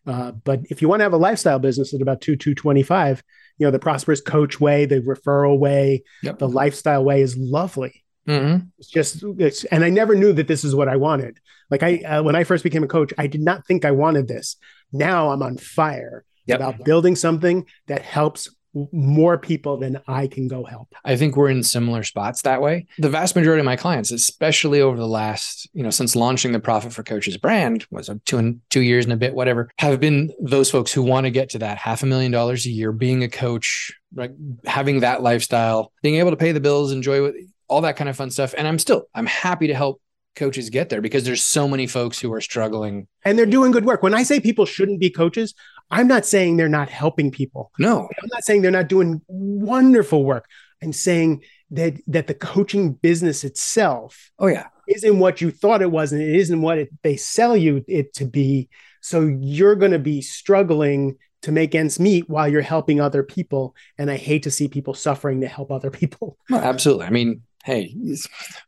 [0.06, 2.84] Uh, but if you want to have a lifestyle business at about two two twenty
[2.84, 3.24] five,
[3.62, 6.40] you know the prosperous coach way, the referral way, yep.
[6.40, 8.04] the lifestyle way is lovely.
[8.28, 8.66] Mm-hmm.
[8.80, 11.38] It's just, it's, and I never knew that this is what I wanted.
[11.70, 14.28] Like I, uh, when I first became a coach, I did not think I wanted
[14.28, 14.58] this.
[14.92, 16.60] Now I'm on fire yep.
[16.60, 18.50] about building something that helps
[18.92, 20.94] more people than I can go help.
[21.04, 22.88] I think we're in similar spots that way.
[22.98, 26.60] The vast majority of my clients, especially over the last, you know, since launching the
[26.60, 30.32] Profit for Coaches brand, was two and two years and a bit, whatever, have been
[30.40, 33.24] those folks who want to get to that half a million dollars a year, being
[33.24, 34.32] a coach, like
[34.66, 37.32] having that lifestyle, being able to pay the bills, enjoy
[37.68, 38.54] all that kind of fun stuff.
[38.58, 40.02] And I'm still, I'm happy to help
[40.36, 43.86] coaches get there because there's so many folks who are struggling and they're doing good
[43.86, 44.02] work.
[44.02, 45.54] When I say people shouldn't be coaches,
[45.90, 47.72] I'm not saying they're not helping people.
[47.80, 48.08] No.
[48.22, 50.46] I'm not saying they're not doing wonderful work.
[50.82, 55.92] I'm saying that that the coaching business itself oh yeah isn't what you thought it
[55.92, 58.70] was and it isn't what it, they sell you it to be
[59.02, 63.74] so you're going to be struggling to make ends meet while you're helping other people
[63.98, 67.42] and i hate to see people suffering to help other people well, absolutely i mean
[67.64, 67.96] hey,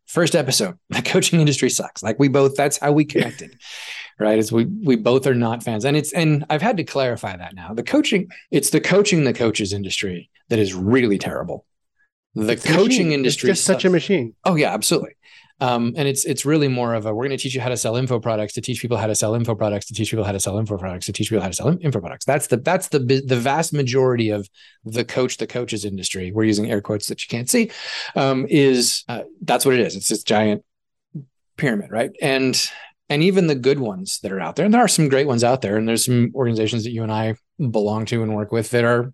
[0.05, 2.03] first episode, the coaching industry sucks.
[2.03, 3.57] Like we both, that's how we connected,
[4.19, 4.37] right?
[4.37, 7.55] Is we we both are not fans, and it's and I've had to clarify that
[7.55, 7.73] now.
[7.73, 11.65] The coaching, it's the coaching the coaches industry that is really terrible.
[12.35, 14.35] The it's coaching industry is just such a machine.
[14.43, 15.15] Oh yeah, absolutely.
[15.59, 17.77] Um, and it's it's really more of a we're going to teach you how to
[17.77, 20.31] sell info products to teach people how to sell info products to teach people how
[20.31, 22.25] to sell info products to teach people how to sell info products.
[22.25, 24.49] That's the that's the the vast majority of
[24.83, 26.31] the coach the coaches industry.
[26.31, 27.71] We're using air quotes that you can't see.
[28.15, 29.95] Um, is uh, that's what it is.
[29.95, 30.63] It's this giant
[31.57, 32.11] pyramid, right?
[32.21, 32.61] And
[33.09, 35.43] and even the good ones that are out there, and there are some great ones
[35.43, 38.71] out there, and there's some organizations that you and I belong to and work with
[38.71, 39.13] that are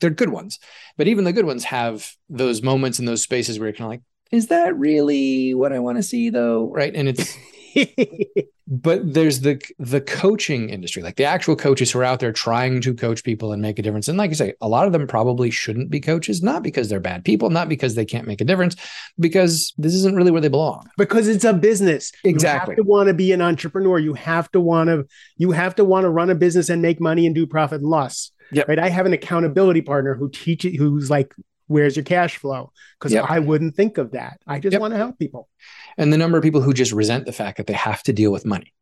[0.00, 0.58] they're good ones.
[0.96, 3.90] But even the good ones have those moments in those spaces where you're kind of
[3.90, 4.02] like,
[4.34, 6.70] is that really what I want to see though?
[6.70, 6.94] Right.
[6.94, 7.36] And it's
[8.66, 12.80] but there's the the coaching industry like the actual coaches who are out there trying
[12.80, 15.06] to coach people and make a difference and like you say a lot of them
[15.06, 18.44] probably shouldn't be coaches not because they're bad people not because they can't make a
[18.44, 18.76] difference
[19.18, 22.88] because this isn't really where they belong because it's a business exactly you have to
[22.88, 25.04] want to be an entrepreneur you have to want to
[25.36, 27.90] you have to want to run a business and make money and do profit and
[27.90, 28.68] loss Yep.
[28.68, 31.34] right i have an accountability partner who teaches who's like
[31.66, 33.26] where's your cash flow because Yep.
[33.28, 34.80] i wouldn't think of that i just Yep.
[34.80, 35.48] want to help people
[35.96, 38.30] and the number of people who just resent the fact that they have to deal
[38.32, 38.72] with money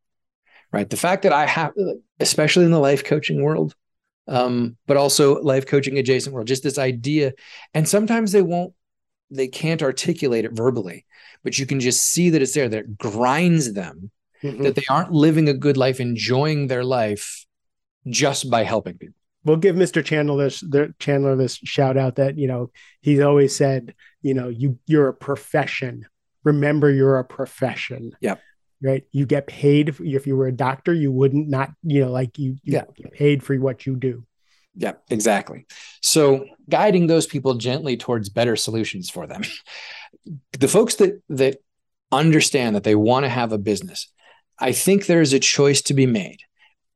[0.72, 1.72] right the fact that i have
[2.20, 3.74] especially in the life coaching world
[4.28, 7.32] um, but also life coaching adjacent world just this idea
[7.74, 8.72] and sometimes they won't
[9.30, 11.04] they can't articulate it verbally
[11.42, 14.10] but you can just see that it's there that it grinds them
[14.44, 14.62] Mhm.
[14.64, 17.46] that they aren't living a good life enjoying their life
[18.08, 20.04] just by helping people we'll give Mr.
[20.04, 24.48] Chandler this the Chandler this shout out that you know he's always said you know
[24.48, 26.06] you you're a profession.
[26.44, 28.12] Remember, you're a profession.
[28.20, 28.40] Yep.
[28.82, 29.04] Right.
[29.12, 30.92] You get paid if, if you were a doctor.
[30.92, 32.84] You wouldn't not you know like you you Yeah.
[32.96, 34.24] get paid for what you do.
[34.74, 35.66] Yeah, exactly.
[36.00, 39.42] So guiding those people gently towards better solutions for them.
[40.58, 41.56] The folks that that
[42.12, 44.06] understand that they want to have a business,
[44.58, 46.38] I think there's a choice to be made.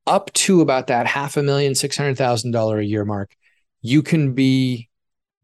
[0.07, 3.35] Up to about that half a million, six hundred thousand dollar a year mark,
[3.83, 4.88] you can be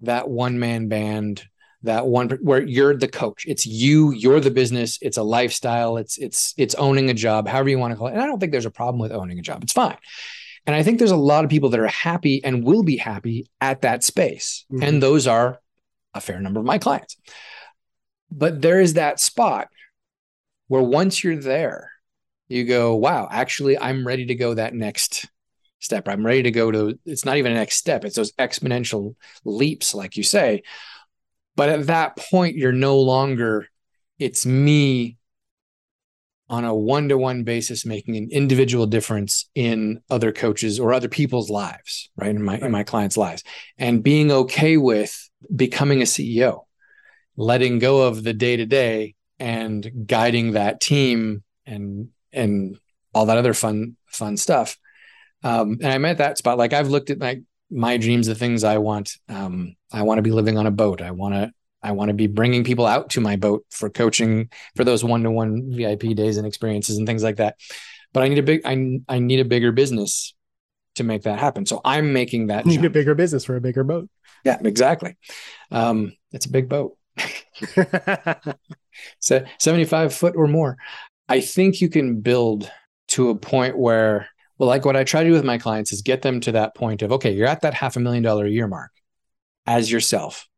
[0.03, 1.45] that one man band,
[1.83, 3.45] that one where you're the coach.
[3.47, 4.99] It's you, you're the business.
[5.03, 5.97] It's a lifestyle.
[5.97, 8.13] It's it's it's owning a job, however you want to call it.
[8.13, 9.63] And I don't think there's a problem with owning a job.
[9.63, 9.97] It's fine.
[10.67, 13.49] And I think there's a lot of people that are happy and will be happy
[13.61, 14.65] at that space.
[14.73, 14.85] Mhm.
[14.85, 15.61] And those are
[16.15, 17.17] a fair number of my clients.
[18.31, 19.69] But there is that spot
[20.69, 21.92] where once you're there,
[22.53, 25.29] you go, wow, actually, I'm ready to go that next
[25.81, 26.09] step.
[26.09, 29.95] I'm ready to go to, it's not even a next step, it's those exponential leaps,
[29.95, 30.63] like you say.
[31.57, 33.69] But at that point, you're no longer,
[34.19, 35.19] it's me
[36.49, 41.09] on a one to one basis making an individual difference in other coaches or other
[41.09, 42.31] people's lives, right?
[42.31, 43.43] In my, in my clients' lives
[43.79, 46.61] and being okay with becoming a CEO,
[47.37, 52.79] letting go of the day to day and guiding that team and, and
[53.15, 54.79] all that other fun, fun stuff.
[55.43, 56.59] Um, and I'm at that spot.
[56.59, 57.41] Like I've looked at my,
[57.71, 59.13] my dreams, the things I want.
[59.29, 61.03] Um, I want to be living on a boat.
[61.03, 64.51] I want to, I want to be bringing people out to my boat for coaching
[64.77, 67.57] for those one-to-one VIP days and experiences and things like that.
[68.13, 70.35] But I need a big I I need a bigger business
[70.97, 71.67] to make that happen.
[71.67, 74.09] So I'm making that You need a bigger business for a bigger boat.
[74.45, 75.17] Yeah, exactly.
[75.71, 76.97] Um, it's a big boat.
[79.21, 80.77] So 75 foot or more.
[81.29, 82.71] I think you can build
[83.09, 86.03] to a point where, well, like what I try to do with my clients is
[86.03, 88.51] get them to that point of, okay, you're at that half a million dollar a
[88.51, 88.91] year mark
[89.67, 90.49] as yourself.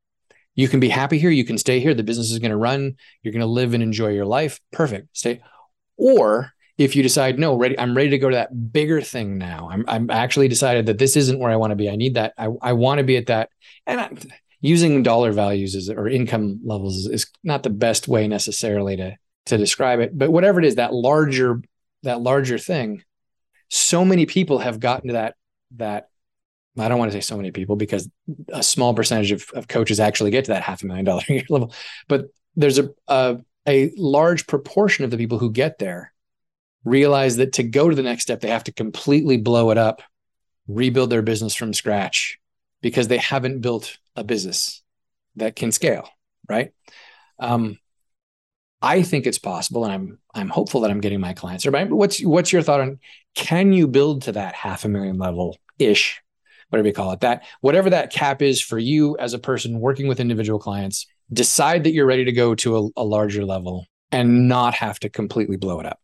[0.55, 1.31] You can be happy here.
[1.31, 1.95] You can stay here.
[1.95, 2.95] The business is going to run.
[3.23, 4.61] You're going to live and enjoy your life.
[4.73, 5.17] Perfect.
[5.17, 5.43] Stay.
[5.97, 9.69] Or if you decide, no, ready, I'm ready to go to that bigger thing now.
[9.71, 11.89] I'm, I'm actually decided that this isn't where I want to be.
[11.89, 12.35] I need that.
[12.39, 13.51] I, I want to be at that.
[13.87, 14.11] And I,
[14.61, 19.17] using dollar values is, or income levels is, is not the best way necessarily to,
[19.47, 21.63] to describe it, but whatever it is, that larger,
[22.03, 23.03] that larger thing,
[23.69, 25.35] so many people have gotten to that,
[25.77, 26.09] that
[26.79, 28.09] I don't want to say so many people because
[28.49, 31.45] a small percentage of, of coaches actually get to that half a million dollar year
[31.49, 31.73] level,
[32.09, 32.27] but
[32.57, 36.13] there's a, a, a large proportion of the people who get there
[36.85, 40.03] realize that to go to the next step, they have to completely blow it up,
[40.69, 42.39] rebuild their business from scratch
[42.83, 44.83] because they haven't built a business
[45.37, 46.09] that can scale,
[46.49, 46.73] right?
[47.39, 47.79] Um,
[48.85, 51.73] I think it's possible, and I'm I'm hopeful that I'm getting my clients there.
[51.73, 52.99] But what's what's your thought on
[53.35, 56.21] can you build to that half a million level ish,
[56.69, 60.07] whatever you call it, that whatever that cap is for you as a person working
[60.07, 64.49] with individual clients, decide that you're ready to go to a, a larger level and
[64.49, 65.99] not have to completely blow it up.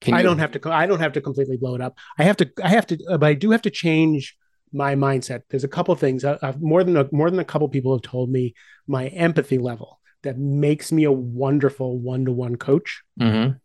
[0.00, 0.72] Can I you- don't have to.
[0.72, 1.98] I don't have to completely blow it up.
[2.18, 2.50] I have to.
[2.64, 2.96] I have to.
[3.18, 4.36] But I do have to change
[4.72, 5.42] my mindset.
[5.50, 6.24] There's a couple things.
[6.24, 8.54] I, more than a, more than a couple people have told me
[8.86, 13.58] my empathy level that makes me a wonderful one to one coach Mhm.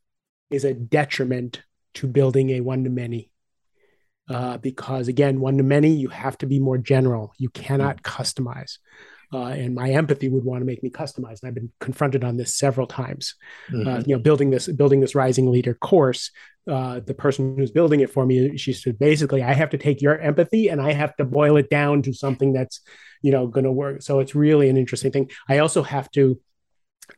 [0.50, 1.62] is a detriment
[1.96, 3.32] to building a one to many.
[4.30, 7.34] Uh, because again, one to many, you have to be more general.
[7.38, 8.78] You cannot customize.
[9.34, 11.41] Uh, and my empathy would want to make me customize.
[11.41, 13.36] And I've been confronted on this several times
[13.74, 14.08] uh, Mhm.
[14.08, 16.32] you know building this building this rising leader course
[16.70, 20.01] uh, the person who's building it for me she said basically i have to take
[20.01, 22.82] your empathy and i have to boil it down to something that's
[23.22, 26.39] you know going to work so it's really an interesting thing i also have to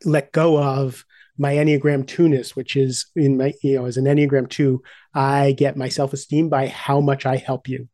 [0.05, 1.05] let go of
[1.37, 4.81] my enneagram 2ness which is in my you know as an enneagram 2
[5.13, 7.87] i get my self-esteem by how much i help you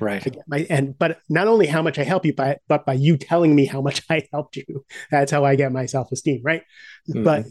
[0.00, 0.36] right.
[0.46, 3.54] My and but not only how much I help you, by but by you telling
[3.54, 4.84] me how much I helped you.
[5.10, 6.62] That's how I get my self esteem, right?
[7.08, 7.24] Mhm.
[7.24, 7.46] But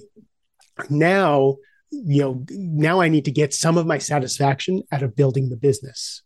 [0.89, 1.57] now
[1.91, 5.55] you know, now I need to get some of my satisfaction out of building the
[5.55, 6.21] business,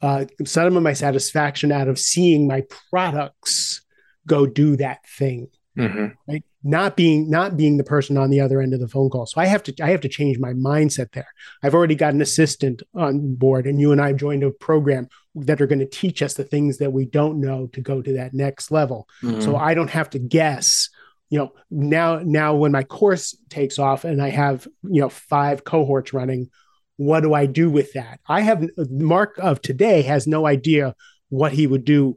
[0.00, 3.82] uh, some of my satisfaction out of seeing my products
[4.26, 5.48] go do that thing.
[5.76, 6.06] Mm-hmm.
[6.26, 6.44] Right?
[6.64, 9.26] Not being not being the person on the other end of the phone call.
[9.26, 11.28] So I have to I have to change my mindset there.
[11.62, 15.60] I've already got an assistant on board, and you and I joined a program that
[15.60, 18.32] are going to teach us the things that we don't know to go to that
[18.34, 19.06] next level.
[19.22, 19.42] Mm-hmm.
[19.42, 20.88] So I don't have to guess
[21.28, 25.64] you know now now when my course takes off and i have you know five
[25.64, 26.48] cohorts running
[26.96, 30.94] what do i do with that i have mark of today has no idea
[31.28, 32.16] what he would do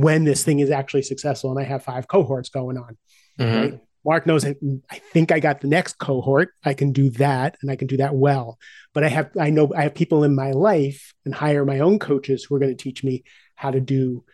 [0.00, 2.96] when this thing is actually successful and i have five cohorts going on
[3.38, 3.56] mm-hmm.
[3.56, 4.56] right mark knows that
[4.90, 7.96] i think i got the next cohort i can do that and i can do
[7.96, 8.58] that well
[8.92, 11.98] but i have i know i have people in my life and hire my own
[11.98, 13.24] coaches who are going to teach me
[13.54, 14.24] how to do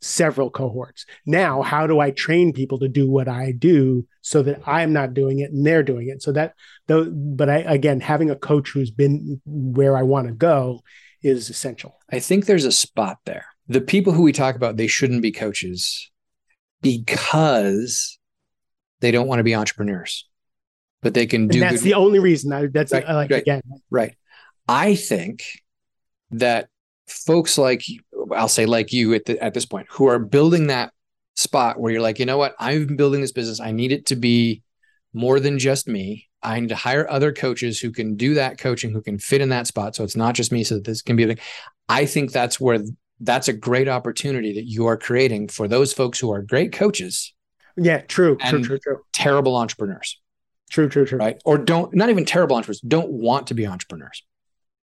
[0.00, 1.06] several cohorts.
[1.26, 5.14] Now, how do I train people to do what I do so that I'm not
[5.14, 6.22] doing it and they're doing it?
[6.22, 6.54] So that
[6.86, 10.82] though, but I again having a coach who's been where I want to go
[11.22, 11.98] is essential.
[12.10, 13.46] I think there's a spot there.
[13.68, 16.10] The people who we talk about, they shouldn't be coaches
[16.80, 18.18] because
[19.00, 20.26] they don't want to be entrepreneurs,
[21.02, 21.60] but they can do.
[21.60, 22.52] And that's good- the only reason.
[22.52, 23.62] I, that's right, like right, again.
[23.90, 24.16] Right.
[24.66, 25.44] I think
[26.30, 26.68] that
[27.06, 27.82] folks like
[28.34, 30.92] I'll say like you at the, at this point who are building that
[31.36, 33.60] spot where you're like, you know what, I'm building this business.
[33.60, 34.62] I need it to be
[35.14, 36.28] more than just me.
[36.42, 39.48] I need to hire other coaches who can do that coaching, who can fit in
[39.48, 39.96] that spot.
[39.96, 40.64] So it's not just me.
[40.64, 41.38] So that this can be a thing.
[41.88, 42.80] I think that's where
[43.20, 47.34] that's a great opportunity that you are creating for those folks who are great coaches.
[47.76, 49.00] Yeah, true, true, true, true.
[49.12, 50.20] Terrible entrepreneurs.
[50.70, 51.18] True, true, true.
[51.18, 51.40] Right.
[51.44, 54.22] Or don't not even terrible entrepreneurs, don't want to be entrepreneurs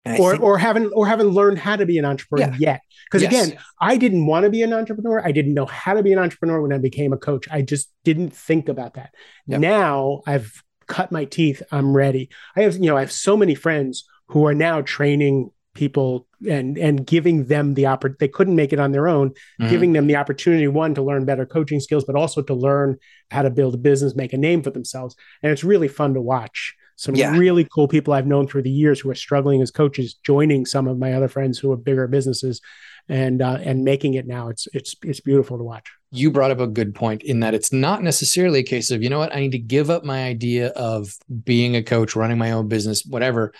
[0.05, 2.57] or think, or haven't or haven't learned how to be an entrepreneur yeah.
[2.59, 2.81] yet.
[3.05, 3.47] Because yes.
[3.47, 5.21] again, I didn't want to be an entrepreneur.
[5.23, 7.47] I didn't know how to be an entrepreneur when I became a coach.
[7.51, 9.13] I just didn't think about that.
[9.47, 9.59] Yep.
[9.59, 11.61] Now I've cut my teeth.
[11.71, 12.29] I'm ready.
[12.55, 16.77] I have you know I have so many friends who are now training people and
[16.77, 19.69] and giving them the opportunity they couldn't make it on their own mm-hmm.
[19.69, 22.97] giving them the opportunity one to learn better coaching skills but also to learn
[23.29, 26.21] how to build a business make a name for themselves and it's really fun to
[26.21, 27.35] watch some yeah.
[27.35, 30.87] really cool people I've known through the years who are struggling as coaches, joining some
[30.87, 32.61] of my other friends who have bigger businesses
[33.09, 34.49] and uh, and making it now.
[34.49, 35.91] It's it's it's beautiful to watch.
[36.11, 39.09] You brought up a good point in that it's not necessarily a case of you
[39.09, 42.51] know what I need to give up my idea of being a coach, running my
[42.51, 43.51] own business, whatever,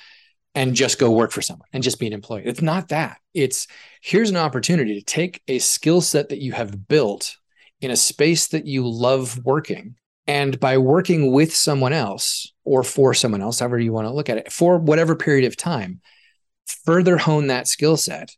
[0.53, 2.43] and just go work for someone and just be an employee.
[2.45, 3.17] It's not that.
[3.33, 3.67] It's
[4.01, 7.37] here's an opportunity to take a skill set that you have built
[7.79, 9.95] in a space that you love working
[10.27, 14.29] and by working with someone else or for someone else, however you want to look
[14.29, 15.99] at it, for whatever period of time,
[16.85, 18.35] further hone that skill set.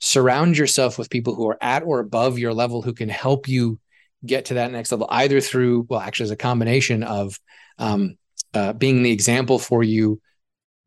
[0.00, 3.78] Surround yourself with people who are at or above your level who can help you
[4.24, 7.38] get to that next level, either through, well, actually, as a combination of
[7.78, 8.16] um,
[8.54, 10.20] uh, being the example for you,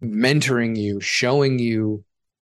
[0.04, 2.04] mentoring you, showing you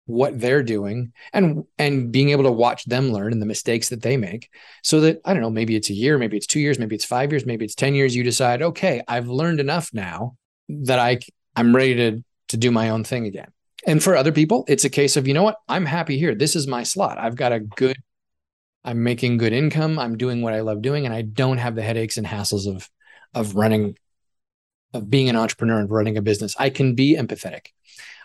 [0.06, 4.02] what they're doing and and being able to watch them learn and the mistakes that
[4.02, 4.50] they make
[4.82, 7.06] so that i don't know maybe it's a year maybe it's 2 years maybe it's
[7.06, 10.36] 5 years maybe it's 10 years you decide okay i've learned enough now
[10.68, 11.18] that i
[11.56, 13.50] i'm ready to to do my own thing again.
[13.86, 15.56] And for other people it's a case of you know what?
[15.68, 16.34] I'm happy here.
[16.34, 17.18] This is my slot.
[17.18, 17.96] I've got a good
[18.84, 19.98] i'm making good income.
[19.98, 22.88] I'm doing what i love doing and i don't have the headaches and hassles of
[23.34, 23.96] of running
[24.94, 27.66] of being an entrepreneur and running a business i can be empathetic.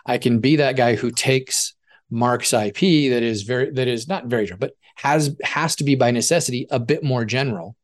[0.06, 1.74] I can be that guy who takes
[2.10, 2.78] Mark's IP
[3.10, 6.66] that is very that is not very general, but has has to be by necessity
[6.70, 7.76] a bit more general.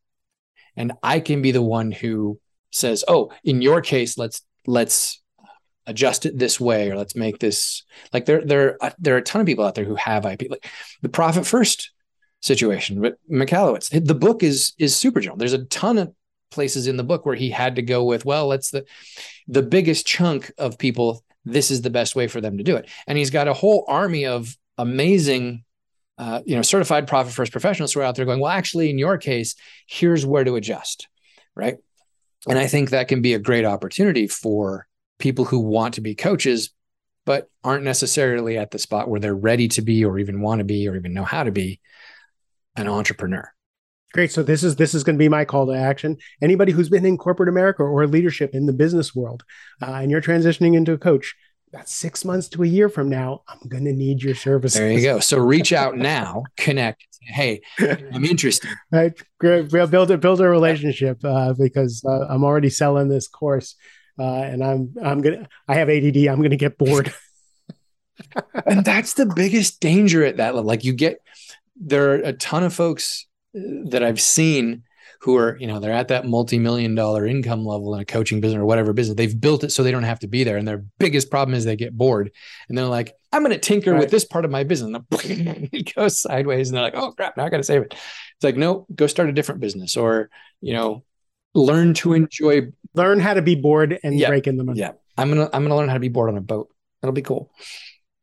[0.76, 5.22] And I can be the one who says, "Oh, in your case, let's let's
[5.86, 9.22] adjust it this way or let's make this like there there uh, there are a
[9.22, 10.68] ton of people out there who have IP like
[11.00, 11.92] the profit first
[12.42, 15.38] situation but Michalowicz the book is is super general.
[15.38, 16.12] There's a ton of
[16.50, 18.84] places in the book where he had to go with well let's the
[19.48, 22.90] the biggest chunk of people this is the best way for them to do it.
[23.06, 25.64] And he's got a whole army of amazing,
[26.18, 28.98] uh, you know, certified profit first professionals who are out there going, well, actually, in
[28.98, 29.54] your case,
[29.86, 31.08] here's where to adjust,
[31.54, 31.76] right?
[32.48, 34.86] And I think that can be a great opportunity for
[35.18, 36.70] people who want to be coaches,
[37.24, 40.64] but aren't necessarily at the spot where they're ready to be, or even want to
[40.64, 41.80] be, or even know how to be
[42.74, 43.50] an entrepreneur.
[44.16, 44.32] Great.
[44.32, 46.16] So this is this is going to be my call to action.
[46.40, 49.44] Anybody who's been in corporate America or leadership in the business world,
[49.82, 51.34] uh, and you're transitioning into a coach,
[51.70, 54.80] about six months to a year from now, I'm going to need your services.
[54.80, 55.20] There you go.
[55.20, 57.06] So reach out now, connect.
[57.20, 58.70] Hey, I'm interested.
[58.90, 59.68] Right, Great.
[59.68, 63.74] build a build a relationship uh, because uh, I'm already selling this course,
[64.18, 66.16] uh, and I'm I'm gonna I have ADD.
[66.28, 67.12] I'm gonna get bored.
[68.64, 70.66] and that's the biggest danger at that level.
[70.66, 71.20] Like you get
[71.78, 73.26] there are a ton of folks
[73.90, 74.82] that I've seen
[75.20, 78.60] who are, you know, they're at that multi-million dollar income level in a coaching business
[78.60, 79.16] or whatever business.
[79.16, 80.56] They've built it so they don't have to be there.
[80.56, 82.30] And their biggest problem is they get bored.
[82.68, 84.00] And they're like, I'm going to tinker right.
[84.00, 84.94] with this part of my business.
[84.94, 85.04] And
[85.72, 86.68] it goes sideways.
[86.68, 87.92] And they're like, oh crap, now I got to save it.
[87.92, 90.30] It's like, no, go start a different business or,
[90.60, 91.02] you know,
[91.54, 94.80] learn to enjoy learn how to be bored and yeah, break in the money.
[94.80, 94.92] Yeah.
[95.16, 96.68] I'm gonna I'm gonna learn how to be bored on a boat.
[97.00, 97.50] That'll be cool.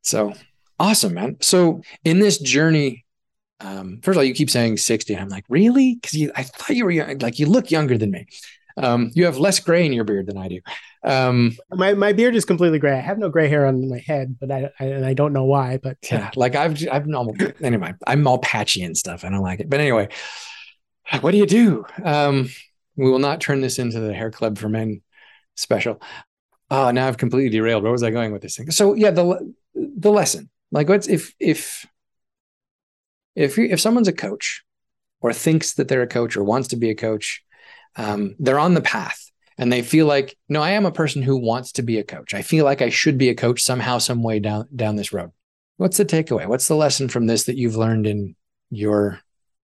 [0.04, 0.34] So
[0.80, 1.38] awesome, man.
[1.42, 3.03] So in this journey,
[3.64, 5.14] um, first of all, you keep saying 60.
[5.14, 5.96] And I'm like, really?
[5.96, 8.28] Because you I thought you were young, like you look younger than me.
[8.76, 10.60] Um, you have less gray in your beard than I do.
[11.04, 12.94] Um, my my beard is completely gray.
[12.94, 15.44] I have no gray hair on my head, but I, I and I don't know
[15.44, 15.78] why.
[15.78, 17.94] But yeah, like I've I've normal anyway.
[18.08, 19.24] I'm all patchy and stuff.
[19.24, 19.70] I don't like it.
[19.70, 20.10] But anyway,
[21.22, 21.86] what do you do?
[22.04, 22.50] Um,
[22.96, 25.02] we will not turn this into the hair club for men
[25.56, 26.02] special.
[26.72, 27.84] Oh, now I've completely derailed.
[27.84, 28.72] Where was I going with this thing?
[28.72, 30.50] So yeah, the the lesson.
[30.72, 31.86] Like, what's if if
[33.36, 34.64] if if someone's a coach
[35.22, 37.44] or thinks that they're a coach or wants to be a coach,
[37.96, 41.38] um, they're on the path and they feel like, no, I am a person who
[41.38, 42.34] wants to be a coach.
[42.34, 45.32] I feel like I should be a coach somehow, some way down down this road.
[45.78, 46.48] What's the takeaway?
[46.48, 48.36] What's the lesson from this that you've learned in
[48.70, 49.22] your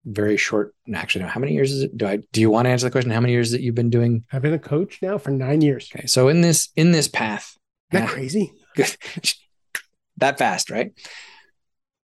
[0.07, 0.73] very short.
[0.93, 1.29] Actually, no.
[1.29, 1.97] How many years is it?
[1.97, 2.19] Do I?
[2.31, 3.11] Do you want to answer the question?
[3.11, 4.23] How many years that you've been doing?
[4.31, 5.89] I've been a coach now for nine years.
[5.93, 7.57] Okay, so in this in this path,
[7.91, 8.53] Isn't that crazy?
[10.17, 10.93] that fast, right?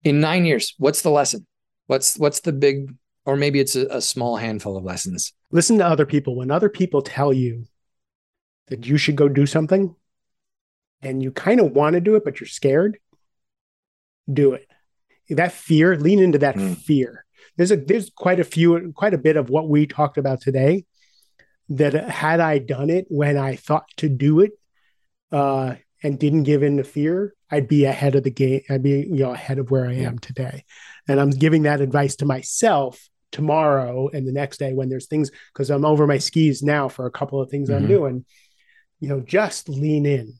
[0.04, 1.46] In nine years, what's the lesson?
[1.86, 2.94] What's what's the big,
[3.24, 5.32] or maybe it's a, a small handful of lessons.
[5.50, 6.36] Listen to other people.
[6.36, 7.64] When other people tell you
[8.68, 9.94] that you should go do something,
[11.02, 12.98] and you kind of want to do it, but you're scared,
[14.32, 14.68] do it.
[15.30, 16.76] That fear, lean into that mm.
[16.76, 17.24] fear
[17.56, 20.84] there's a there's quite a few quite a bit of what we talked about today
[21.68, 24.52] that had I done it when I thought to do it
[25.32, 28.60] uh, and didn't give in to fear, I'd be ahead of the game.
[28.68, 30.64] I'd be you know ahead of where I am today.
[31.08, 35.30] And I'm giving that advice to myself tomorrow and the next day when there's things
[35.52, 37.82] because I'm over my skis now for a couple of things mm-hmm.
[37.82, 38.24] I'm doing.
[39.00, 40.34] You know, just lean in.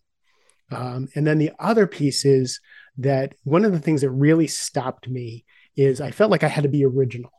[0.70, 2.60] Um, and then the other piece is
[2.98, 5.44] that one of the things that really stopped me
[5.76, 7.32] is I felt like I had to be original.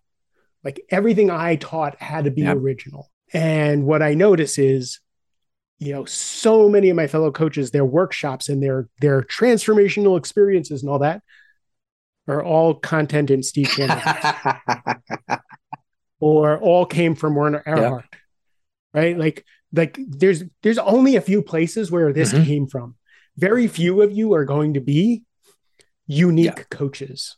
[0.63, 2.57] Like everything I taught had to be yep.
[2.57, 3.11] original.
[3.33, 4.99] And what I notice is,
[5.79, 10.81] you know, so many of my fellow coaches, their workshops and their their transformational experiences
[10.81, 11.21] and all that
[12.27, 13.71] are all content in Steve
[16.19, 18.03] or all came from Werner Erhard.
[18.03, 18.15] Yep.
[18.93, 19.17] Right?
[19.17, 22.45] Like like there's there's only a few places where this mm-hmm.
[22.45, 22.95] came from.
[23.37, 25.23] Very few of you are going to be
[26.07, 27.35] unique coaches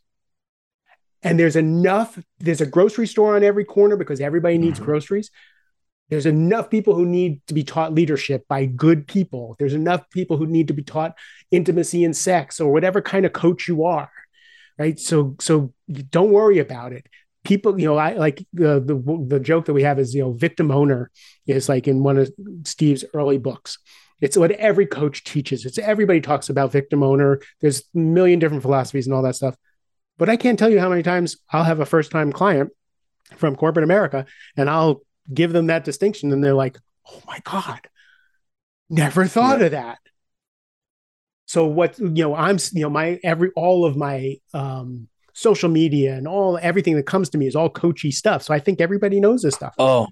[1.24, 4.86] and there's enough there's a grocery store on every corner because everybody needs mm-hmm.
[4.86, 5.32] groceries
[6.10, 9.56] there's enough people who need to be taught leadership by good people.
[9.60, 11.16] There's enough people who need to be taught
[11.52, 14.10] intimacy and sex or whatever kind of coach you are
[14.78, 15.00] right?
[15.00, 15.74] So so
[16.10, 17.08] don't worry about it.
[17.44, 20.34] People you know i like the the, the joke that we have is you know
[20.34, 21.12] victim owner
[21.46, 22.32] is like in one of
[22.64, 23.78] steve's early books.
[24.20, 25.66] It's what every coach teaches.
[25.66, 27.40] It's everybody talks about victim owner.
[27.62, 29.56] There's a million different philosophies and all that stuff.
[30.18, 32.72] But I can't tell you how many times I'll have a first time client
[33.36, 35.02] from corporate America and I'll
[35.34, 36.78] give them that distinction and they're like,
[37.12, 37.88] oh my God,
[38.90, 39.66] never thought yeah.
[39.66, 40.00] of that.
[41.46, 46.16] So what, you know, I'm, you know, my every, all of my, um, social media
[46.16, 48.42] and all everything that comes to me is all coachy stuff.
[48.42, 49.76] So I think everybody knows this stuff.
[49.78, 50.08] Oh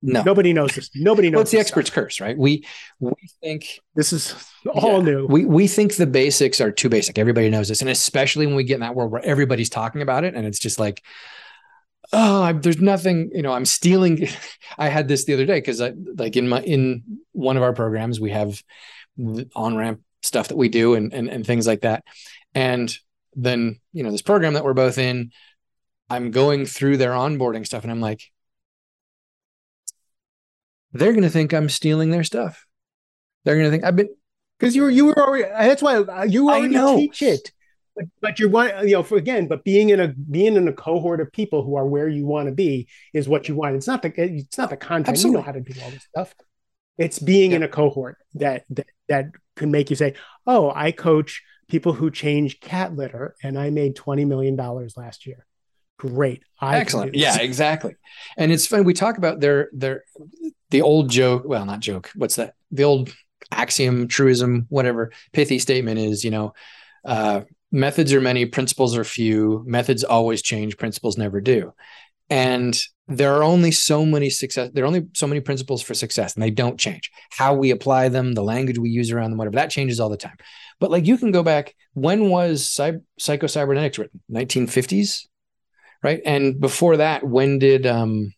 [0.00, 0.90] no, nobody knows this.
[0.94, 1.36] Nobody knows.
[1.36, 2.04] Well, it's the expert's stuff.
[2.04, 2.36] curse, right?
[2.36, 2.64] We
[2.98, 4.34] we think this is
[4.66, 5.26] all yeah, new.
[5.26, 7.18] We we think the basics are too basic.
[7.18, 10.24] Everybody knows this, and especially when we get in that world where everybody's talking about
[10.24, 11.02] it, and it's just like,
[12.12, 13.30] oh, I'm, there's nothing.
[13.34, 14.28] You know, I'm stealing.
[14.78, 17.72] I had this the other day because I like in my in one of our
[17.72, 18.62] programs we have
[19.54, 22.04] on ramp stuff that we do and, and and things like that,
[22.54, 22.94] and
[23.34, 25.30] then you know this program that we're both in.
[26.10, 28.22] I'm going through their onboarding stuff, and I'm like,
[30.92, 32.66] they're going to think I'm stealing their stuff.
[33.44, 34.10] They're going to think I've been
[34.58, 35.44] because you were you were already.
[35.44, 37.52] That's why uh, you already teach it.
[37.94, 40.72] But, but you want you know for again, but being in a being in a
[40.72, 43.76] cohort of people who are where you want to be is what you want.
[43.76, 45.08] It's not the it's not the content.
[45.08, 45.32] Absolutely.
[45.32, 46.34] You know how to do all this stuff.
[46.98, 47.58] It's being yeah.
[47.58, 49.26] in a cohort that, that that
[49.56, 50.14] can make you say,
[50.46, 55.26] "Oh, I coach people who change cat litter, and I made twenty million dollars last
[55.26, 55.46] year."
[55.98, 57.94] Great, I excellent, yeah, exactly.
[58.36, 60.04] And it's funny we talk about their their
[60.70, 62.54] the old joke, well, not joke, what's that?
[62.72, 63.14] The old
[63.50, 66.54] axiom, truism, whatever pithy statement is, you know,
[67.04, 67.42] uh,
[67.72, 69.64] methods are many, principles are few.
[69.66, 71.72] Methods always change, principles never do.
[72.30, 76.34] And there are only so many success, there are only so many principles for success,
[76.34, 77.10] and they don't change.
[77.30, 80.16] How we apply them, the language we use around them, whatever, that changes all the
[80.16, 80.36] time.
[80.78, 84.20] But like you can go back, when was psych- psycho-cybernetics written?
[84.30, 85.26] 1950s,
[86.02, 86.20] right?
[86.24, 88.32] And before that, when did um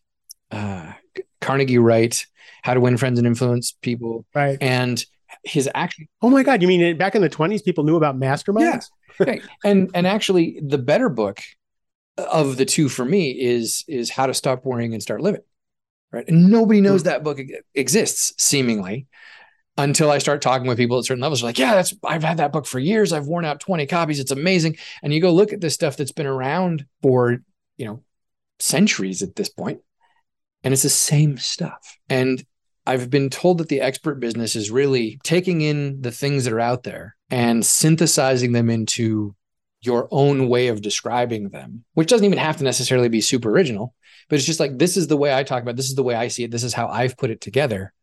[0.51, 0.93] uh
[1.41, 2.25] Carnegie Write,
[2.63, 4.25] How to Win Friends and Influence People.
[4.33, 4.57] Right.
[4.59, 5.03] And
[5.43, 6.61] his actually Oh my God.
[6.61, 8.87] You mean back in the 20s, people knew about masterminds?
[9.19, 9.41] Right.
[9.63, 11.41] and and actually the better book
[12.17, 15.41] of the two for me is is How to Stop Worrying and Start Living.
[16.11, 16.25] Right.
[16.27, 17.07] And nobody knows Hmm.
[17.07, 17.39] that book
[17.73, 19.07] exists seemingly
[19.77, 21.41] until I start talking with people at certain levels.
[21.41, 23.11] They're like, yeah, that's I've had that book for years.
[23.11, 24.19] I've worn out 20 copies.
[24.21, 24.77] It's amazing.
[25.03, 27.39] And you go look at this stuff that's been around for,
[27.75, 28.03] you know,
[28.59, 29.81] centuries at this point,
[30.63, 31.97] and it's the same stuff.
[32.09, 32.45] And
[32.85, 36.59] I've been told that the expert business is really taking in the things that are
[36.61, 39.35] out there and synthesizing them into
[39.81, 43.93] your own way of describing them, which doesn't even have to necessarily be super original,
[44.29, 46.03] but it's just like this is the way I talk about, it, this is the
[46.03, 47.93] way I see it, this is how I've put it together.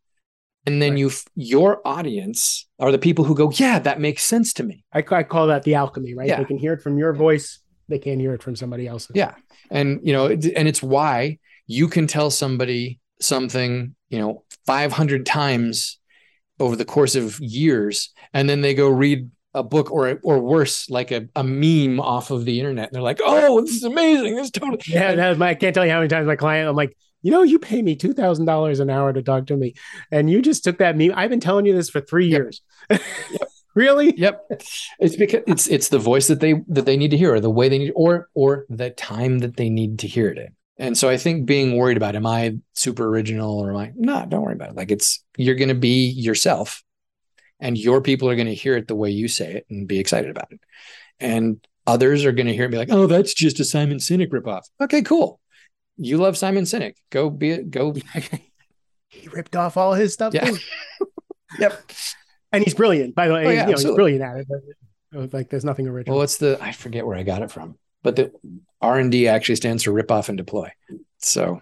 [0.65, 0.99] And then Right.
[1.01, 5.03] you your audience are the people who go, "Yeah, that makes sense to me." I,
[5.11, 6.29] I call that the alchemy, right?
[6.29, 6.39] Yeah.
[6.39, 7.59] They can hear it from your voice.
[7.89, 9.17] They can't hear it from somebody else's.
[9.17, 9.35] Yeah.
[9.73, 15.99] And you know, and it's why you can tell somebody something, you know, 500 times
[16.61, 20.89] over the course of years and then they go read a book or or worse
[20.89, 24.35] like a, a meme off of the internet and they're like, "Oh, this is amazing.
[24.37, 26.69] This is totally Yeah, that's my, I can't tell you how many times my client,
[26.71, 29.57] I'm like, you know, you pay me two thousand dollars an hour to talk to
[29.57, 29.75] me,
[30.11, 31.13] and you just took that meme.
[31.15, 32.41] I've been telling you this for three Yep.
[32.41, 32.63] years.
[33.75, 34.17] really?
[34.17, 34.41] Yep.
[35.01, 37.51] It's because it's it's the voice that they that they need to hear or the
[37.51, 40.55] way they need or or the time that they need to hear it in.
[40.79, 44.31] And so I think being worried about am I super original or am I not?
[44.31, 44.77] don't worry about it.
[44.77, 46.83] Like it's you're gonna be yourself
[47.61, 50.31] and your people are gonna hear it the way you say it and be excited
[50.31, 50.61] about it.
[51.21, 54.29] And others are gonna hear it and be like, oh, that's just a Simon Sinek
[54.31, 54.63] ripoff.
[54.81, 55.41] Okay, cool.
[55.99, 56.95] You love Simon Sinek.
[57.11, 57.95] Go be it, go
[59.09, 60.35] he ripped off all his stuff.
[60.35, 60.47] Yeah.
[60.51, 60.59] too.
[61.59, 61.93] Yep.
[62.51, 63.15] and he's brilliant.
[63.15, 64.47] By the way, Oh, yeah, you know, he's brilliant at it.
[65.13, 66.15] But, like, there's nothing original.
[66.15, 68.33] Well, what's the I forget where I got it from, but the
[68.81, 70.71] R and D actually stands for rip off and deploy.
[71.19, 71.61] So,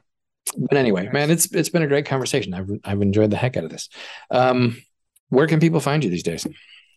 [0.56, 2.54] but anyway, man, it's it's been a great conversation.
[2.54, 3.88] I've I've enjoyed the heck out of this.
[4.30, 4.82] Um,
[5.28, 6.46] where can people find you these days?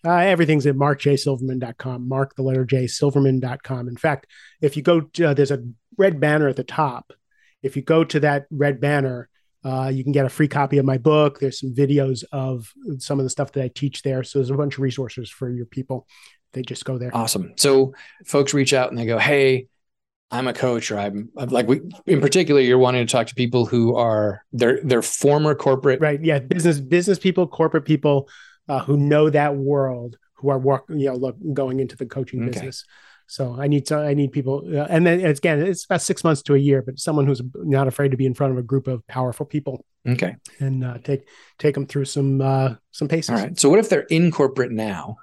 [0.05, 3.87] Uh, everything's at markjsilverman.com, mark the letter J, silverman.com.
[3.87, 4.27] In fact,
[4.61, 5.63] if you go, to, uh, there's a
[5.97, 7.13] red banner at the top.
[7.61, 9.29] If you go to that red banner,
[9.63, 11.39] uh, you can get a free copy of my book.
[11.39, 14.23] There's some videos of some of the stuff that I teach there.
[14.23, 16.05] So there's a bunch of resources for your people.
[16.53, 17.09] They just go there.
[17.13, 17.53] Awesome.
[17.57, 17.93] So,
[18.25, 19.67] folks reach out and they go, "Hey,
[20.31, 23.35] I'm a coach," or "I'm, I'm like we in particular, you're wanting to talk to
[23.35, 26.23] people who are they're they're former corporate Right.
[26.23, 26.39] Yeah.
[26.39, 28.29] Business, business people, corporate people
[28.69, 32.41] uh, who know that world, who are work, you know, look, going into the coaching
[32.41, 32.51] Okay.
[32.51, 32.85] business.
[33.27, 36.41] So I need to, I need people, uh, and then again, it's about six months
[36.43, 38.87] to a year, but someone who's not afraid to be in front of a group
[38.87, 40.35] of powerful people Okay.
[40.59, 41.27] and uh, take
[41.57, 43.29] take them through some uh, some paces.
[43.29, 43.57] All right.
[43.57, 45.15] So what if they're in corporate now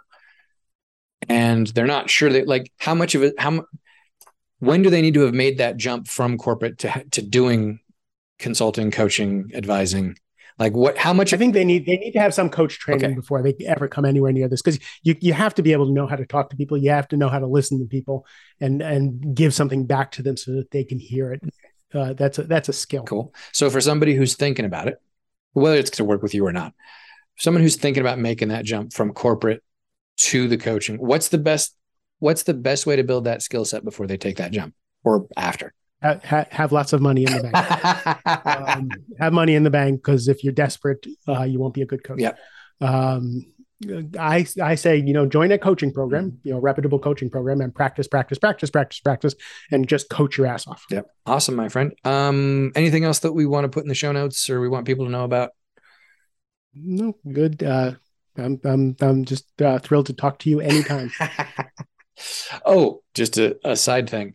[1.29, 3.65] and they're not sure that like how much of it how
[4.59, 7.81] when do they need to have made that jump from corporate to to doing
[8.39, 10.17] consulting, coaching, advising?
[10.59, 13.05] Like what how much I think they need they need to have some coach training
[13.07, 13.15] Okay.
[13.15, 15.93] before they ever come anywhere near this because you you have to be able to
[15.93, 16.77] know how to talk to people.
[16.77, 18.27] You have to know how to listen to people
[18.61, 21.43] and and give something back to them so that they can hear it.
[21.95, 23.05] Uh, that's a that's a skill.
[23.05, 23.35] cool.
[23.53, 25.01] So for somebody who's thinking about it,
[25.55, 26.75] whether it's to work with you or not,
[27.39, 29.63] someone who's thinking about making that jump from corporate
[30.21, 31.77] to the coaching, what's the best
[32.19, 35.27] what's the best way to build that skill set before they take that jump or
[35.37, 35.73] after?
[36.03, 38.47] Ha- ha- have lots of money in the bank.
[38.47, 41.87] um, have money in the bank because if you're desperate, uh, you won't be a
[41.87, 42.21] good coach.
[42.21, 42.39] Yep.
[42.81, 43.45] Um,
[44.19, 46.49] I I say you know join a coaching program, Mm-hmm.
[46.49, 49.35] you know reputable coaching program, and practice, practice, practice, practice, practice,
[49.71, 50.85] and just coach your ass off.
[50.91, 51.07] Yep.
[51.25, 51.93] Awesome, my friend.
[52.05, 54.87] Um, anything else that we want to put in the show notes or we want
[54.87, 55.53] people to know about?
[56.75, 57.63] No, good.
[57.63, 57.93] Uh,
[58.37, 61.11] I'm I'm I'm just uh, thrilled to talk to you anytime.
[62.67, 64.35] oh, just a, a side thing.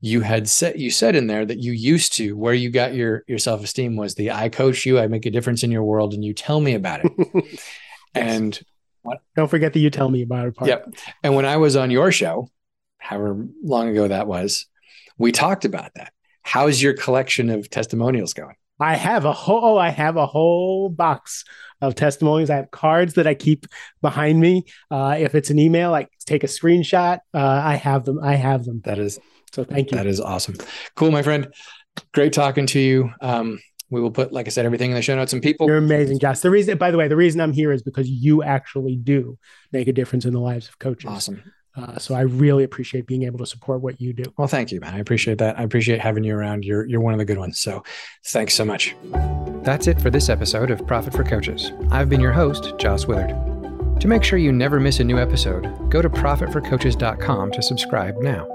[0.00, 3.24] You had said you said in there that you used to where you got your
[3.26, 6.14] your self esteem was the I coach you, I make a difference in your world,
[6.14, 7.60] and you tell me about it.
[8.14, 8.60] And
[9.34, 10.56] Don't forget that you tell me about it.
[10.56, 10.68] part.
[10.68, 10.94] Yep.
[11.22, 12.48] And when I was on your show,
[12.98, 14.66] however long ago that was,
[15.18, 16.12] we talked about that.
[16.42, 18.54] How's your collection of testimonials going?
[18.80, 21.44] I have a whole I have a whole box
[21.80, 22.50] of testimonials.
[22.50, 23.66] I have cards that I keep
[24.02, 24.64] behind me.
[24.90, 27.18] Uh, if it's an email, I take a screenshot.
[27.32, 28.18] Uh, I have them.
[28.22, 28.80] I have them.
[28.84, 29.18] That is
[29.52, 29.96] So thank you.
[29.96, 30.56] that is awesome.
[30.96, 31.48] Cool, my friend.
[32.12, 33.12] Great talking to you.
[33.20, 33.60] Um,
[33.90, 35.68] we will put, like I said, everything in the show notes and people.
[35.68, 36.40] You're amazing, Josh.
[36.40, 39.38] The reason, by the way, the reason I'm here is because you actually do
[39.70, 41.08] make a difference in the lives of coaches.
[41.08, 41.42] Awesome.
[41.76, 44.24] Uh, so I really appreciate being able to support what you do.
[44.36, 44.94] Well, thank you, man.
[44.94, 45.58] I appreciate that.
[45.58, 46.64] I appreciate having you around.
[46.64, 47.58] You're you're one of the good ones.
[47.58, 47.82] So
[48.26, 48.94] thanks so much.
[49.62, 51.72] That's it for this episode of Profit for Coaches.
[51.90, 53.34] I've been your host, Joss Willard.
[54.00, 58.46] To make sure you never miss a new episode, go to profitforcoaches.com to subscribe now.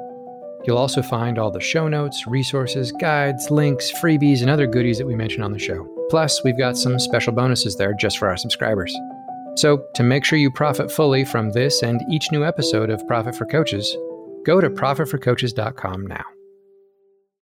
[0.66, 5.08] You'll also find all the show notes, resources, guides, links, freebies, and other goodies that
[5.08, 5.88] we mention on the show.
[6.10, 8.96] Plus, we've got some special bonuses there just for our subscribers.
[9.56, 13.36] So, to make sure you profit fully from this and each new episode of Profit
[13.36, 13.96] for Coaches,
[14.46, 16.26] go to profitforcoaches.com now.